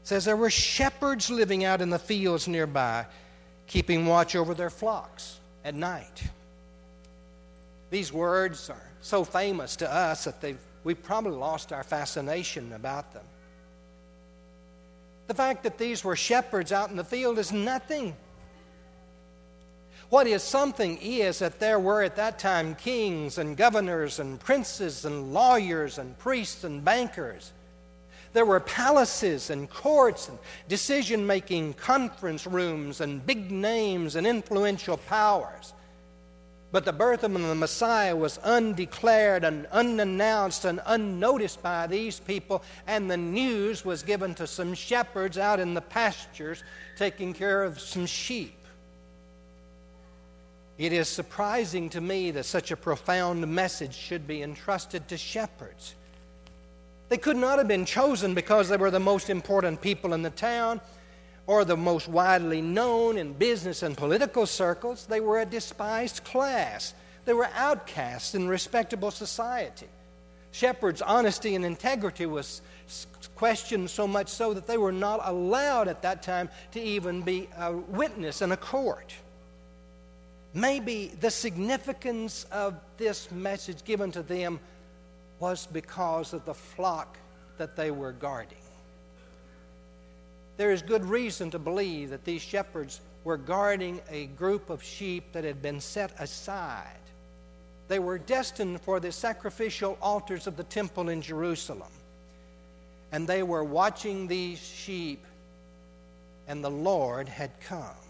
says 0.03 0.25
there 0.25 0.37
were 0.37 0.51
shepherds 0.51 1.31
living 1.31 1.65
out 1.65 1.81
in 1.81 1.91
the 1.91 1.99
fields 1.99 2.47
nearby, 2.47 3.07
keeping 3.67 4.07
watch 4.07 4.37
over 4.37 4.55
their 4.55 4.71
flocks 4.71 5.41
at 5.65 5.75
night. 5.75 6.23
These 7.91 8.13
words 8.13 8.71
are 8.71 8.91
so 9.01 9.25
famous 9.25 9.77
to 9.77 9.93
us 9.93 10.25
that 10.25 10.41
they've, 10.41 10.59
we've 10.85 11.03
probably 11.03 11.33
lost 11.33 11.73
our 11.73 11.83
fascination 11.85 12.73
about 12.73 13.13
them. 13.13 13.25
The 15.29 15.35
fact 15.35 15.65
that 15.65 15.79
these 15.79 16.05
were 16.05 16.17
shepherds 16.17 16.73
out 16.73 16.91
in 16.91 16.97
the 16.97 17.05
field 17.05 17.39
is 17.39 17.53
nothing 17.53 18.15
what 20.09 20.29
is 20.29 20.43
something 20.43 20.99
is 20.99 21.41
that 21.41 21.59
there 21.59 21.81
were 21.81 22.03
at 22.03 22.17
that 22.17 22.39
time 22.39 22.77
kings 22.77 23.39
and 23.39 23.57
governors 23.57 24.21
and 24.21 24.39
princes 24.39 25.05
and 25.05 25.35
lawyers 25.35 25.99
and 25.99 26.17
priests 26.19 26.63
and 26.63 26.85
bankers. 26.85 27.53
There 28.37 28.45
were 28.45 28.61
palaces 28.61 29.49
and 29.49 29.71
courts 29.71 30.29
and 30.29 30.39
decision 30.69 31.27
making 31.27 31.73
conference 31.73 32.47
rooms 32.47 33.01
and 33.01 33.25
big 33.25 33.51
names 33.51 34.15
and 34.15 34.27
influential 34.27 34.99
powers. 34.99 35.73
But 36.71 36.85
the 36.85 36.93
birth 36.93 37.25
of 37.25 37.33
the 37.33 37.55
Messiah 37.55 38.15
was 38.15 38.39
undeclared 38.43 39.43
and 39.43 39.65
unannounced 39.73 40.67
and 40.67 40.83
unnoticed 40.85 41.63
by 41.63 41.87
these 41.87 42.21
people, 42.21 42.63
and 42.87 43.11
the 43.11 43.17
news 43.17 43.87
was 43.87 44.03
given 44.03 44.35
to 44.35 44.47
some 44.47 44.75
shepherds 44.75 45.39
out 45.39 45.59
in 45.59 45.73
the 45.73 45.81
pastures 45.81 46.63
taking 46.99 47.33
care 47.33 47.63
of 47.63 47.81
some 47.81 48.05
sheep. 48.05 48.59
It 50.77 50.93
is 50.93 51.09
surprising 51.09 51.89
to 51.89 52.03
me 52.03 52.33
that 52.33 52.45
such 52.45 52.71
a 52.71 52.77
profound 52.77 53.49
message 53.49 53.95
should 53.95 54.27
be 54.27 54.43
entrusted 54.43 55.09
to 55.09 55.17
shepherds. 55.17 55.95
They 57.09 57.19
could 57.19 57.37
not 57.37 57.59
have 57.59 57.69
been 57.69 57.85
chosen 57.85 58.35
because 58.35 58.69
they 58.69 58.77
were 58.77 58.91
the 58.91 58.99
most 59.01 59.31
important 59.31 59.81
people 59.81 60.13
in 60.13 60.23
the 60.23 60.31
town 60.31 60.81
or 61.47 61.65
the 61.65 61.77
most 61.77 62.09
widely 62.09 62.61
known 62.61 63.17
in 63.17 63.33
business 63.33 63.83
and 63.85 63.97
political 63.97 64.47
circles. 64.47 65.07
They 65.07 65.21
were 65.21 65.39
a 65.41 65.47
despised 65.47 66.25
class, 66.25 66.95
they 67.25 67.33
were 67.33 67.49
outcasts 67.55 68.35
in 68.35 68.49
respectable 68.49 69.11
society. 69.11 69.87
Shepherds' 70.53 71.03
honesty 71.03 71.55
and 71.55 71.65
integrity 71.65 72.27
was 72.27 72.63
questioned 73.35 73.91
so 73.91 74.07
much 74.09 74.29
so 74.29 74.55
that 74.55 74.67
they 74.67 74.79
were 74.79 74.93
not 74.93 75.21
allowed 75.23 75.87
at 75.87 76.03
that 76.03 76.23
time 76.23 76.49
to 76.73 76.81
even 76.81 77.21
be 77.23 77.49
a 77.59 77.73
witness 77.73 78.43
in 78.43 78.53
a 78.53 78.57
court. 78.57 79.13
maybe 80.57 81.13
the 81.21 81.31
significance 81.31 82.47
of 82.51 82.75
this 82.97 83.31
message 83.31 83.85
given 83.85 84.11
to 84.11 84.23
them 84.23 84.59
was 85.39 85.67
because 85.67 86.33
of 86.33 86.45
the 86.45 86.55
flock 86.55 87.19
that 87.59 87.77
they 87.77 87.91
were 87.91 88.13
guarding. 88.13 88.59
There 90.57 90.73
is 90.73 90.83
good 90.83 91.05
reason 91.05 91.51
to 91.51 91.59
believe 91.59 92.11
that 92.11 92.25
these 92.25 92.43
shepherds 92.43 93.01
were 93.25 93.37
guarding 93.37 94.01
a 94.11 94.27
group 94.27 94.71
of 94.71 94.83
sheep 94.83 95.33
that 95.33 95.45
had 95.45 95.61
been 95.61 95.81
set 95.81 96.13
aside. 96.19 96.87
They 97.89 97.99
were 97.99 98.19
destined 98.19 98.81
for 98.81 98.99
the 98.99 99.13
sacrificial 99.13 99.99
altars 100.01 100.47
of 100.47 100.57
the 100.57 100.65
temple 100.65 101.09
in 101.09 101.21
Jerusalem. 101.21 101.93
And 103.13 103.29
they 103.29 103.43
were 103.43 103.65
watching 103.65 104.27
these 104.27 104.59
sheep, 104.59 105.25
and 106.49 106.65
the 106.65 106.71
Lord 106.71 107.29
had 107.29 107.51
come 107.61 108.06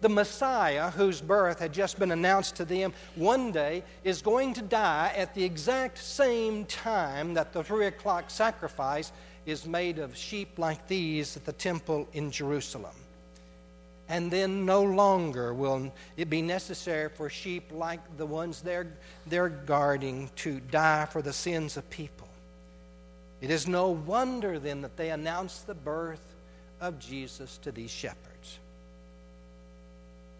the 0.00 0.08
Messiah, 0.08 0.90
whose 0.90 1.20
birth 1.20 1.58
had 1.58 1.72
just 1.72 1.98
been 1.98 2.10
announced 2.10 2.56
to 2.56 2.64
them, 2.64 2.92
one 3.16 3.52
day 3.52 3.82
is 4.04 4.22
going 4.22 4.54
to 4.54 4.62
die 4.62 5.12
at 5.16 5.34
the 5.34 5.44
exact 5.44 5.98
same 5.98 6.64
time 6.64 7.34
that 7.34 7.52
the 7.52 7.62
three 7.62 7.86
o'clock 7.86 8.30
sacrifice 8.30 9.12
is 9.46 9.66
made 9.66 9.98
of 9.98 10.16
sheep 10.16 10.58
like 10.58 10.86
these 10.86 11.36
at 11.36 11.44
the 11.44 11.52
temple 11.52 12.08
in 12.12 12.30
Jerusalem. 12.30 12.94
And 14.08 14.30
then 14.30 14.66
no 14.66 14.82
longer 14.82 15.54
will 15.54 15.92
it 16.16 16.28
be 16.28 16.42
necessary 16.42 17.08
for 17.08 17.30
sheep 17.30 17.70
like 17.70 18.00
the 18.16 18.26
ones 18.26 18.60
they're, 18.60 18.92
they're 19.26 19.48
guarding 19.48 20.30
to 20.36 20.60
die 20.60 21.06
for 21.06 21.22
the 21.22 21.32
sins 21.32 21.76
of 21.76 21.88
people. 21.90 22.28
It 23.40 23.50
is 23.50 23.68
no 23.68 23.90
wonder 23.90 24.58
then 24.58 24.82
that 24.82 24.96
they 24.96 25.10
announced 25.10 25.66
the 25.66 25.74
birth 25.74 26.34
of 26.80 26.98
Jesus 26.98 27.58
to 27.58 27.70
these 27.70 27.90
shepherds. 27.90 28.58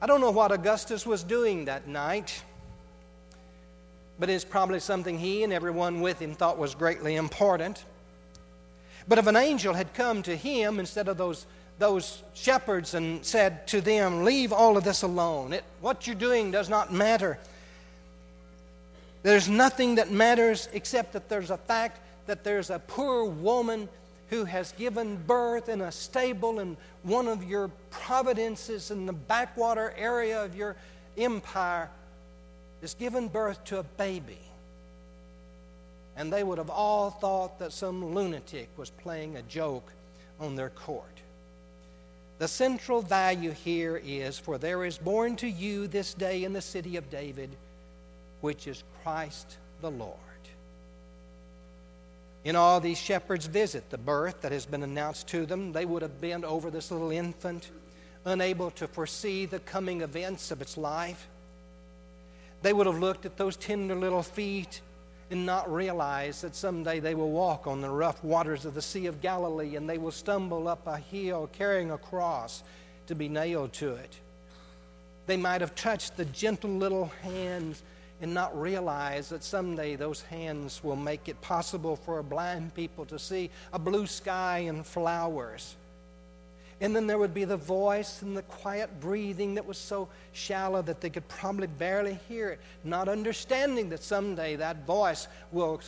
I 0.02 0.06
don't 0.06 0.22
know 0.22 0.30
what 0.30 0.50
Augustus 0.50 1.04
was 1.04 1.22
doing 1.22 1.66
that 1.66 1.86
night, 1.86 2.42
but 4.18 4.30
it's 4.30 4.46
probably 4.46 4.80
something 4.80 5.18
he 5.18 5.42
and 5.44 5.52
everyone 5.52 6.00
with 6.00 6.18
him 6.18 6.34
thought 6.34 6.56
was 6.56 6.74
greatly 6.74 7.16
important. 7.16 7.84
But 9.06 9.18
if 9.18 9.26
an 9.26 9.36
angel 9.36 9.74
had 9.74 9.92
come 9.92 10.22
to 10.22 10.34
him 10.34 10.78
instead 10.78 11.08
of 11.08 11.18
those, 11.18 11.44
those 11.78 12.22
shepherds 12.32 12.94
and 12.94 13.22
said 13.22 13.66
to 13.68 13.82
them, 13.82 14.24
Leave 14.24 14.54
all 14.54 14.78
of 14.78 14.84
this 14.84 15.02
alone, 15.02 15.52
it, 15.52 15.64
what 15.82 16.06
you're 16.06 16.16
doing 16.16 16.50
does 16.50 16.70
not 16.70 16.90
matter. 16.90 17.38
There's 19.22 19.50
nothing 19.50 19.96
that 19.96 20.10
matters 20.10 20.70
except 20.72 21.12
that 21.12 21.28
there's 21.28 21.50
a 21.50 21.58
fact 21.58 22.00
that 22.26 22.42
there's 22.42 22.70
a 22.70 22.78
poor 22.78 23.24
woman 23.24 23.86
who 24.30 24.44
has 24.44 24.72
given 24.72 25.16
birth 25.26 25.68
in 25.68 25.80
a 25.80 25.92
stable 25.92 26.60
in 26.60 26.76
one 27.02 27.26
of 27.26 27.42
your 27.44 27.68
providences 27.90 28.90
in 28.90 29.04
the 29.04 29.12
backwater 29.12 29.92
area 29.96 30.42
of 30.44 30.54
your 30.54 30.76
empire, 31.18 31.90
has 32.80 32.94
given 32.94 33.28
birth 33.28 33.62
to 33.64 33.78
a 33.78 33.82
baby. 33.82 34.38
And 36.16 36.32
they 36.32 36.44
would 36.44 36.58
have 36.58 36.70
all 36.70 37.10
thought 37.10 37.58
that 37.58 37.72
some 37.72 38.14
lunatic 38.14 38.68
was 38.76 38.90
playing 38.90 39.36
a 39.36 39.42
joke 39.42 39.90
on 40.38 40.54
their 40.54 40.70
court. 40.70 41.04
The 42.38 42.48
central 42.48 43.02
value 43.02 43.50
here 43.50 44.00
is 44.02 44.38
For 44.38 44.58
there 44.58 44.84
is 44.84 44.96
born 44.96 45.36
to 45.36 45.48
you 45.48 45.88
this 45.88 46.14
day 46.14 46.44
in 46.44 46.52
the 46.52 46.62
city 46.62 46.96
of 46.96 47.10
David, 47.10 47.50
which 48.40 48.66
is 48.66 48.84
Christ 49.02 49.56
the 49.80 49.90
Lord. 49.90 50.16
In 52.44 52.56
all 52.56 52.80
these 52.80 52.98
shepherds 52.98 53.46
visit 53.46 53.90
the 53.90 53.98
birth 53.98 54.40
that 54.40 54.52
has 54.52 54.64
been 54.64 54.82
announced 54.82 55.28
to 55.28 55.44
them, 55.44 55.72
they 55.72 55.84
would 55.84 56.02
have 56.02 56.20
been 56.20 56.44
over 56.44 56.70
this 56.70 56.90
little 56.90 57.10
infant, 57.10 57.70
unable 58.24 58.70
to 58.72 58.86
foresee 58.86 59.44
the 59.44 59.58
coming 59.60 60.00
events 60.00 60.50
of 60.50 60.62
its 60.62 60.78
life. 60.78 61.28
They 62.62 62.72
would 62.72 62.86
have 62.86 62.98
looked 62.98 63.26
at 63.26 63.36
those 63.36 63.56
tender 63.56 63.94
little 63.94 64.22
feet 64.22 64.80
and 65.30 65.46
not 65.46 65.72
realized 65.72 66.42
that 66.42 66.56
someday 66.56 66.98
they 66.98 67.14
will 67.14 67.30
walk 67.30 67.66
on 67.66 67.80
the 67.80 67.90
rough 67.90 68.22
waters 68.24 68.64
of 68.64 68.74
the 68.74 68.82
Sea 68.82 69.06
of 69.06 69.20
Galilee 69.20 69.76
and 69.76 69.88
they 69.88 69.98
will 69.98 70.10
stumble 70.10 70.66
up 70.66 70.86
a 70.86 70.96
hill 70.96 71.48
carrying 71.52 71.90
a 71.90 71.98
cross 71.98 72.62
to 73.06 73.14
be 73.14 73.28
nailed 73.28 73.72
to 73.74 73.94
it. 73.94 74.18
They 75.26 75.36
might 75.36 75.60
have 75.60 75.74
touched 75.74 76.16
the 76.16 76.24
gentle 76.24 76.70
little 76.70 77.12
hands 77.22 77.82
and 78.20 78.34
not 78.34 78.58
realize 78.60 79.28
that 79.30 79.42
someday 79.42 79.96
those 79.96 80.22
hands 80.22 80.82
will 80.84 80.96
make 80.96 81.28
it 81.28 81.40
possible 81.40 81.96
for 81.96 82.22
blind 82.22 82.74
people 82.74 83.04
to 83.06 83.18
see 83.18 83.50
a 83.72 83.78
blue 83.78 84.06
sky 84.06 84.58
and 84.58 84.84
flowers. 84.86 85.76
And 86.82 86.96
then 86.96 87.06
there 87.06 87.18
would 87.18 87.34
be 87.34 87.44
the 87.44 87.58
voice 87.58 88.22
and 88.22 88.34
the 88.34 88.42
quiet 88.42 89.00
breathing 89.00 89.54
that 89.54 89.66
was 89.66 89.76
so 89.76 90.08
shallow 90.32 90.80
that 90.82 91.02
they 91.02 91.10
could 91.10 91.28
probably 91.28 91.66
barely 91.66 92.18
hear 92.26 92.48
it, 92.50 92.60
not 92.84 93.06
understanding 93.08 93.90
that 93.90 94.02
someday 94.02 94.56
that 94.56 94.86
voice 94.86 95.28
will 95.52 95.80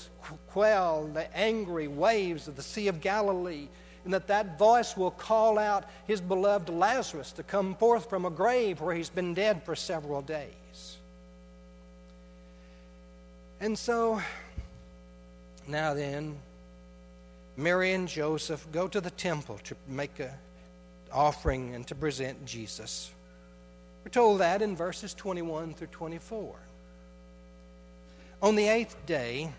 quell 0.49 1.07
the 1.07 1.35
angry 1.37 1.89
waves 1.89 2.47
of 2.47 2.57
the 2.57 2.63
Sea 2.63 2.89
of 2.89 3.01
Galilee, 3.01 3.69
and 4.05 4.13
that 4.13 4.27
that 4.27 4.59
voice 4.59 4.95
will 4.95 5.13
call 5.13 5.59
out 5.59 5.85
his 6.07 6.21
beloved 6.21 6.69
Lazarus 6.69 7.33
to 7.33 7.43
come 7.43 7.75
forth 7.75 8.11
from 8.11 8.27
a 8.27 8.31
grave 8.31 8.81
where 8.81 8.95
he's 8.95 9.09
been 9.09 9.33
dead 9.33 9.63
for 9.63 9.75
several 9.75 10.21
days. 10.21 10.53
And 13.63 13.79
so, 13.79 14.21
now 15.69 15.95
then, 15.95 16.37
Mary 17.57 17.93
and 17.93 18.09
Joseph 18.09 18.67
go 18.73 18.89
to 18.89 19.01
the 19.01 19.13
temple 19.13 19.61
to 19.63 19.77
make 19.87 20.19
an 20.19 20.33
offering 21.13 21.73
and 21.73 21.87
to 21.87 21.95
present 21.95 22.45
Jesus. 22.45 23.13
We're 24.05 24.11
told 24.11 24.41
that 24.41 24.63
in 24.63 24.75
verses 24.75 25.15
21 25.15 25.75
through 25.75 25.87
24. 25.93 26.57
On 28.43 28.57
the 28.57 28.67
eighth 28.67 28.97
day, 29.07 29.53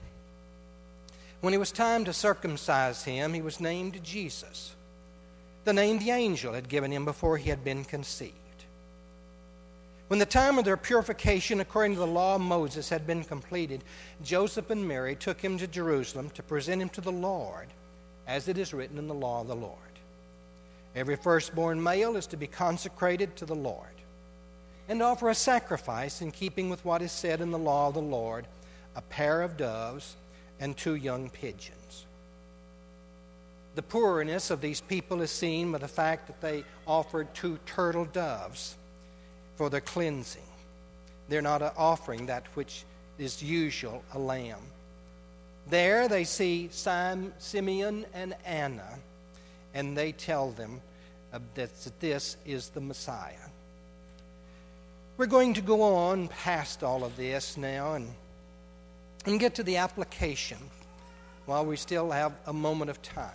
when 1.39 1.53
it 1.53 1.59
was 1.59 1.71
time 1.71 2.03
to 2.03 2.11
circumcise 2.11 3.05
him, 3.05 3.33
he 3.33 3.41
was 3.41 3.61
named 3.61 4.03
Jesus, 4.03 4.75
the 5.63 5.71
name 5.71 5.99
the 5.99 6.11
angel 6.11 6.51
had 6.53 6.67
given 6.67 6.91
him 6.91 7.05
before 7.05 7.37
he 7.37 7.49
had 7.49 7.63
been 7.63 7.85
conceived. 7.85 8.42
When 10.07 10.19
the 10.19 10.25
time 10.25 10.59
of 10.59 10.65
their 10.65 10.77
purification 10.77 11.61
according 11.61 11.93
to 11.93 11.99
the 11.99 12.07
law 12.07 12.35
of 12.35 12.41
Moses 12.41 12.89
had 12.89 13.07
been 13.07 13.23
completed, 13.23 13.83
Joseph 14.23 14.69
and 14.69 14.87
Mary 14.87 15.15
took 15.15 15.39
him 15.39 15.57
to 15.57 15.67
Jerusalem 15.67 16.29
to 16.31 16.43
present 16.43 16.81
him 16.81 16.89
to 16.89 17.01
the 17.01 17.11
Lord, 17.11 17.67
as 18.27 18.47
it 18.47 18.57
is 18.57 18.73
written 18.73 18.97
in 18.97 19.07
the 19.07 19.13
law 19.13 19.41
of 19.41 19.47
the 19.47 19.55
Lord. 19.55 19.77
Every 20.95 21.15
firstborn 21.15 21.81
male 21.81 22.15
is 22.15 22.27
to 22.27 22.37
be 22.37 22.47
consecrated 22.47 23.35
to 23.37 23.45
the 23.45 23.55
Lord 23.55 23.87
and 24.89 25.01
offer 25.01 25.29
a 25.29 25.35
sacrifice 25.35 26.21
in 26.21 26.31
keeping 26.31 26.69
with 26.69 26.83
what 26.83 27.01
is 27.01 27.11
said 27.11 27.41
in 27.41 27.51
the 27.51 27.57
law 27.57 27.87
of 27.87 27.93
the 27.93 28.01
Lord 28.01 28.45
a 28.95 29.01
pair 29.01 29.41
of 29.41 29.57
doves 29.57 30.15
and 30.59 30.77
two 30.77 30.95
young 30.95 31.29
pigeons. 31.29 32.05
The 33.75 33.81
poorness 33.81 34.51
of 34.51 34.61
these 34.61 34.81
people 34.81 35.21
is 35.21 35.31
seen 35.31 35.71
by 35.71 35.79
the 35.79 35.87
fact 35.87 36.27
that 36.27 36.41
they 36.41 36.63
offered 36.85 37.33
two 37.33 37.57
turtle 37.65 38.05
doves 38.05 38.75
for 39.55 39.69
the 39.69 39.81
cleansing. 39.81 40.41
They're 41.29 41.41
not 41.41 41.61
offering 41.77 42.25
that 42.27 42.45
which 42.55 42.83
is 43.17 43.41
usual, 43.41 44.03
a 44.13 44.19
lamb. 44.19 44.59
There 45.69 46.07
they 46.07 46.23
see 46.23 46.69
Simeon 46.71 48.05
and 48.13 48.35
Anna, 48.45 48.99
and 49.73 49.97
they 49.97 50.11
tell 50.11 50.51
them 50.51 50.81
that 51.31 51.69
this 51.99 52.37
is 52.45 52.69
the 52.69 52.81
Messiah. 52.81 53.33
We're 55.17 55.27
going 55.27 55.53
to 55.53 55.61
go 55.61 55.81
on 55.81 56.27
past 56.27 56.83
all 56.83 57.03
of 57.03 57.15
this 57.15 57.55
now 57.55 57.93
and, 57.93 58.09
and 59.25 59.39
get 59.39 59.55
to 59.55 59.63
the 59.63 59.77
application 59.77 60.57
while 61.45 61.65
we 61.65 61.75
still 61.75 62.11
have 62.11 62.33
a 62.47 62.53
moment 62.53 62.89
of 62.89 63.01
time. 63.01 63.29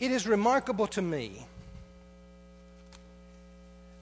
It 0.00 0.10
is 0.10 0.26
remarkable 0.26 0.86
to 0.88 1.02
me 1.02 1.46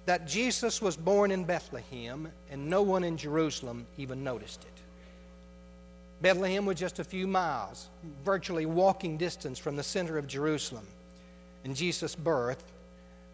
that 0.06 0.26
Jesus 0.26 0.80
was 0.80 0.96
born 0.96 1.30
in 1.30 1.44
Bethlehem 1.44 2.30
and 2.50 2.68
no 2.68 2.82
one 2.82 3.04
in 3.04 3.16
Jerusalem 3.16 3.86
even 3.98 4.24
noticed 4.24 4.62
it. 4.64 4.82
Bethlehem 6.22 6.66
was 6.66 6.78
just 6.78 6.98
a 6.98 7.04
few 7.04 7.26
miles, 7.26 7.88
virtually 8.24 8.66
walking 8.66 9.16
distance 9.16 9.58
from 9.58 9.76
the 9.76 9.82
center 9.82 10.18
of 10.18 10.26
Jerusalem. 10.26 10.86
And 11.64 11.74
Jesus' 11.74 12.14
birth 12.14 12.62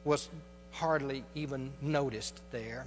was 0.04 0.28
hardly 0.70 1.24
even 1.34 1.72
noticed 1.80 2.40
there. 2.50 2.86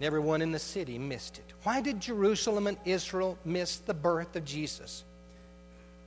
Everyone 0.00 0.40
in 0.40 0.50
the 0.50 0.58
city 0.58 0.98
missed 0.98 1.38
it. 1.38 1.52
Why 1.62 1.80
did 1.80 2.00
Jerusalem 2.00 2.66
and 2.66 2.78
Israel 2.84 3.36
miss 3.44 3.76
the 3.76 3.94
birth 3.94 4.34
of 4.34 4.44
Jesus? 4.44 5.04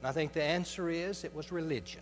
And 0.02 0.08
I 0.08 0.12
think 0.12 0.34
the 0.34 0.44
answer 0.44 0.90
is 0.90 1.24
it 1.24 1.34
was 1.34 1.52
religion. 1.52 2.02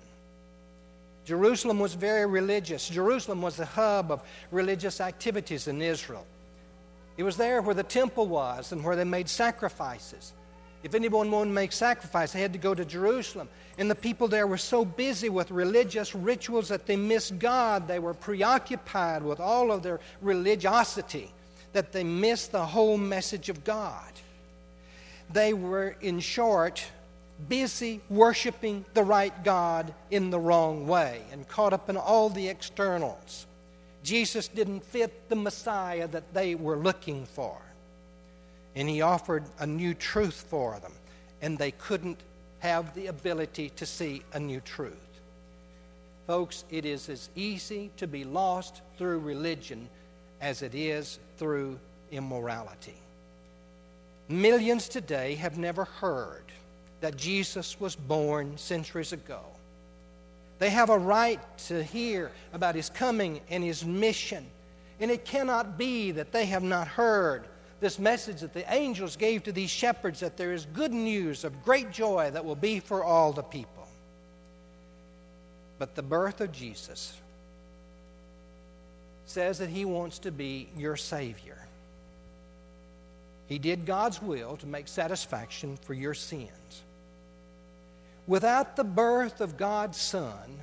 Jerusalem 1.26 1.80
was 1.80 1.94
very 1.94 2.26
religious. 2.26 2.90
Jerusalem 2.90 3.42
was 3.42 3.58
the 3.58 3.66
hub 3.66 4.12
of 4.12 4.24
religious 4.52 5.00
activities 5.00 5.68
in 5.68 5.82
Israel. 5.82 6.26
It 7.18 7.24
was 7.24 7.38
there 7.38 7.62
where 7.62 7.76
the 7.76 7.84
temple 7.84 8.28
was 8.28 8.72
and 8.72 8.84
where 8.84 8.96
they 8.96 9.04
made 9.04 9.30
sacrifices. 9.30 10.34
If 10.84 10.96
anyone 10.96 11.30
wanted 11.30 11.52
to 11.52 11.54
make 11.54 11.72
sacrifice, 11.72 12.34
they 12.34 12.42
had 12.42 12.54
to 12.54 12.60
go 12.60 12.74
to 12.74 12.84
Jerusalem. 12.84 13.50
And 13.78 13.90
the 13.90 13.96
people 13.96 14.28
there 14.28 14.48
were 14.48 14.58
so 14.58 14.84
busy 14.84 15.30
with 15.30 15.52
religious 15.52 16.16
rituals 16.16 16.70
that 16.70 16.88
they 16.88 16.96
missed 16.96 17.38
God. 17.38 17.88
They 17.88 18.00
were 18.00 18.16
preoccupied 18.16 19.24
with 19.24 19.40
all 19.40 19.72
of 19.72 19.84
their 19.84 20.00
religiosity 20.22 21.32
that 21.74 21.92
they 21.92 22.04
missed 22.04 22.52
the 22.52 22.66
whole 22.66 22.98
message 22.98 23.50
of 23.50 23.64
God. 23.64 24.12
They 25.32 25.54
were, 25.54 25.96
in 26.02 26.20
short, 26.20 26.84
busy 27.48 28.02
worshiping 28.10 28.86
the 28.94 29.04
right 29.04 29.44
God 29.44 29.94
in 30.10 30.30
the 30.30 30.40
wrong 30.40 30.88
way 30.88 31.22
and 31.32 31.48
caught 31.48 31.74
up 31.74 31.90
in 31.90 31.98
all 31.98 32.30
the 32.30 32.48
externals. 32.48 33.46
Jesus 34.04 34.48
didn't 34.48 34.84
fit 34.84 35.30
the 35.30 35.36
Messiah 35.36 36.08
that 36.08 36.34
they 36.34 36.56
were 36.56 36.78
looking 36.78 37.26
for. 37.26 37.58
And 38.76 38.88
he 38.90 39.02
offered 39.02 39.44
a 39.60 39.68
new 39.68 39.94
truth 39.94 40.46
for 40.50 40.80
them, 40.80 40.94
and 41.42 41.58
they 41.58 41.72
couldn't 41.72 42.20
have 42.60 42.94
the 42.94 43.08
ability 43.08 43.70
to 43.72 43.86
see 43.86 44.24
a 44.34 44.40
new 44.40 44.62
truth. 44.62 44.96
Folks, 46.28 46.64
it 46.70 46.86
is 46.86 47.10
as 47.10 47.30
easy 47.36 47.92
to 47.98 48.08
be 48.08 48.24
lost 48.24 48.82
through 48.98 49.20
religion 49.20 49.90
as 50.40 50.62
it 50.62 50.74
is 50.74 51.20
through 51.38 51.78
immorality. 52.12 52.96
Millions 54.30 54.88
today 54.88 55.36
have 55.36 55.58
never 55.58 55.84
heard 55.84 56.46
that 57.02 57.18
Jesus 57.18 57.80
was 57.80 57.96
born 57.96 58.58
centuries 58.58 59.12
ago. 59.12 59.42
They 60.60 60.70
have 60.70 60.92
a 60.92 60.98
right 60.98 61.40
to 61.68 61.84
hear 61.84 62.32
about 62.54 62.76
his 62.76 62.90
coming 62.90 63.42
and 63.50 63.64
his 63.64 63.84
mission. 63.84 64.46
And 65.00 65.10
it 65.10 65.26
cannot 65.26 65.78
be 65.78 66.12
that 66.12 66.32
they 66.32 66.46
have 66.46 66.62
not 66.62 66.88
heard 66.88 67.46
this 67.80 67.98
message 67.98 68.42
that 68.42 68.54
the 68.54 68.72
angels 68.72 69.16
gave 69.16 69.42
to 69.44 69.52
these 69.52 69.72
shepherds 69.72 70.20
that 70.20 70.38
there 70.38 70.54
is 70.54 70.68
good 70.68 70.94
news 70.94 71.44
of 71.44 71.66
great 71.66 71.92
joy 71.92 72.30
that 72.32 72.46
will 72.46 72.56
be 72.56 72.80
for 72.80 73.04
all 73.04 73.34
the 73.34 73.42
people. 73.42 73.88
But 75.80 75.96
the 75.96 76.04
birth 76.04 76.42
of 76.42 76.52
Jesus 76.52 77.20
says 79.26 79.58
that 79.58 79.70
he 79.70 79.84
wants 79.84 80.20
to 80.20 80.32
be 80.32 80.70
your 80.78 80.96
Savior. 80.96 81.58
He 83.48 83.58
did 83.58 83.88
God's 83.88 84.22
will 84.22 84.58
to 84.58 84.68
make 84.68 84.88
satisfaction 84.88 85.78
for 85.82 85.96
your 85.96 86.14
sins. 86.14 86.84
Without 88.32 88.78
the 88.78 88.86
birth 88.86 89.42
of 89.42 89.58
God's 89.58 90.00
Son, 90.00 90.58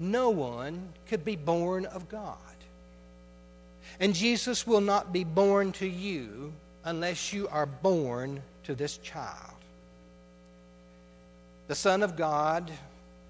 no 0.00 0.30
one 0.30 0.88
could 1.06 1.24
be 1.24 1.36
born 1.36 1.86
of 1.86 2.08
God. 2.08 2.36
And 4.00 4.12
Jesus 4.12 4.66
will 4.66 4.80
not 4.80 5.12
be 5.12 5.22
born 5.22 5.70
to 5.74 5.86
you 5.86 6.52
unless 6.82 7.32
you 7.32 7.46
are 7.46 7.66
born 7.66 8.42
to 8.64 8.74
this 8.74 8.96
child. 8.96 9.54
The 11.68 11.76
Son 11.76 12.02
of 12.02 12.16
God 12.16 12.72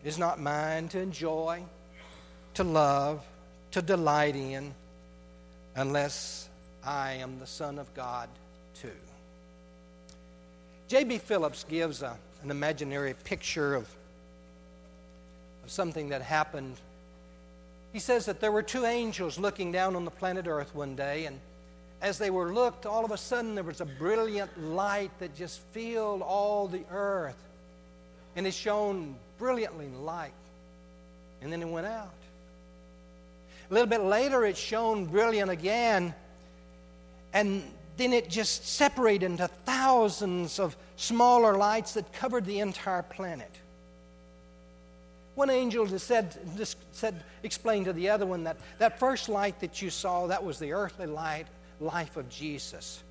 is 0.02 0.16
not 0.16 0.40
mine 0.40 0.88
to 0.88 0.98
enjoy, 0.98 1.62
to 2.54 2.64
love, 2.64 3.22
to 3.72 3.82
delight 3.82 4.34
in, 4.34 4.72
unless 5.74 6.48
I 6.82 7.12
am 7.16 7.38
the 7.38 7.46
Son 7.46 7.78
of 7.78 7.92
God 7.92 8.30
too. 8.80 8.88
J.B. 10.88 11.18
Phillips 11.18 11.66
gives 11.68 12.00
a 12.00 12.16
an 12.42 12.50
imaginary 12.50 13.14
picture 13.24 13.74
of, 13.74 13.88
of 15.64 15.70
something 15.70 16.10
that 16.10 16.22
happened. 16.22 16.76
He 17.92 17.98
says 17.98 18.26
that 18.26 18.40
there 18.40 18.52
were 18.52 18.62
two 18.62 18.84
angels 18.84 19.38
looking 19.38 19.72
down 19.72 19.96
on 19.96 20.04
the 20.04 20.10
planet 20.10 20.46
Earth 20.46 20.74
one 20.74 20.94
day, 20.96 21.26
and 21.26 21.38
as 22.02 22.18
they 22.18 22.30
were 22.30 22.52
looked, 22.52 22.86
all 22.86 23.04
of 23.04 23.10
a 23.10 23.16
sudden 23.16 23.54
there 23.54 23.64
was 23.64 23.80
a 23.80 23.86
brilliant 23.86 24.50
light 24.62 25.10
that 25.18 25.34
just 25.34 25.60
filled 25.72 26.22
all 26.22 26.68
the 26.68 26.82
earth. 26.90 27.36
And 28.36 28.46
it 28.46 28.52
shone 28.52 29.16
brilliantly 29.38 29.88
light. 29.88 30.32
And 31.40 31.52
then 31.52 31.62
it 31.62 31.68
went 31.68 31.86
out. 31.86 32.12
A 33.70 33.74
little 33.74 33.88
bit 33.88 34.02
later, 34.02 34.44
it 34.44 34.56
shone 34.56 35.06
brilliant 35.06 35.50
again. 35.50 36.14
And 37.32 37.62
then 37.96 38.12
it 38.12 38.28
just 38.28 38.66
separated 38.66 39.26
into 39.26 39.48
thousands 39.64 40.58
of 40.58 40.76
smaller 40.96 41.56
lights 41.56 41.94
that 41.94 42.12
covered 42.12 42.44
the 42.44 42.60
entire 42.60 43.02
planet. 43.02 43.50
One 45.34 45.50
angel 45.50 45.86
just 45.86 46.06
said, 46.06 46.34
just 46.56 46.78
said, 46.92 47.22
explained 47.42 47.84
to 47.84 47.92
the 47.92 48.08
other 48.08 48.24
one 48.24 48.44
that 48.44 48.56
that 48.78 48.98
first 48.98 49.28
light 49.28 49.60
that 49.60 49.82
you 49.82 49.90
saw, 49.90 50.26
that 50.28 50.42
was 50.42 50.58
the 50.58 50.72
earthly 50.72 51.06
light, 51.06 51.46
life 51.78 52.16
of 52.16 52.28
Jesus. 52.30 53.02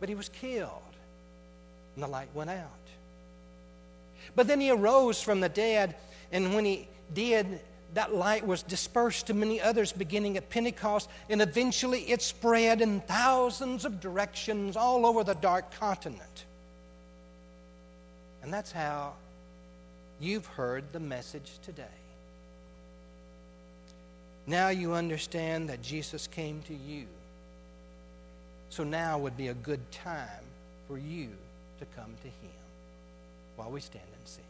But 0.00 0.10
he 0.10 0.14
was 0.14 0.28
killed, 0.28 0.70
and 1.94 2.02
the 2.02 2.08
light 2.08 2.28
went 2.34 2.50
out. 2.50 2.68
But 4.36 4.46
then 4.46 4.60
he 4.60 4.70
arose 4.70 5.22
from 5.22 5.40
the 5.40 5.48
dead, 5.48 5.96
and 6.30 6.54
when 6.54 6.64
he 6.64 6.88
did, 7.14 7.60
that 7.94 8.14
light 8.14 8.46
was 8.46 8.62
dispersed 8.62 9.26
to 9.26 9.34
many 9.34 9.60
others 9.60 9.92
beginning 9.92 10.36
at 10.36 10.48
Pentecost, 10.48 11.10
and 11.28 11.42
eventually 11.42 12.00
it 12.10 12.22
spread 12.22 12.80
in 12.80 13.00
thousands 13.02 13.84
of 13.84 14.00
directions 14.00 14.76
all 14.76 15.04
over 15.04 15.24
the 15.24 15.34
dark 15.34 15.70
continent. 15.78 16.44
And 18.42 18.52
that's 18.52 18.72
how 18.72 19.12
you've 20.20 20.46
heard 20.46 20.84
the 20.92 21.00
message 21.00 21.58
today. 21.62 21.84
Now 24.46 24.70
you 24.70 24.94
understand 24.94 25.68
that 25.68 25.82
Jesus 25.82 26.26
came 26.26 26.62
to 26.62 26.74
you. 26.74 27.06
So 28.70 28.84
now 28.84 29.18
would 29.18 29.36
be 29.36 29.48
a 29.48 29.54
good 29.54 29.92
time 29.92 30.26
for 30.88 30.98
you 30.98 31.28
to 31.78 31.84
come 31.96 32.14
to 32.22 32.28
Him 32.28 32.50
while 33.56 33.70
we 33.70 33.80
stand 33.80 34.04
and 34.18 34.28
sing. 34.28 34.44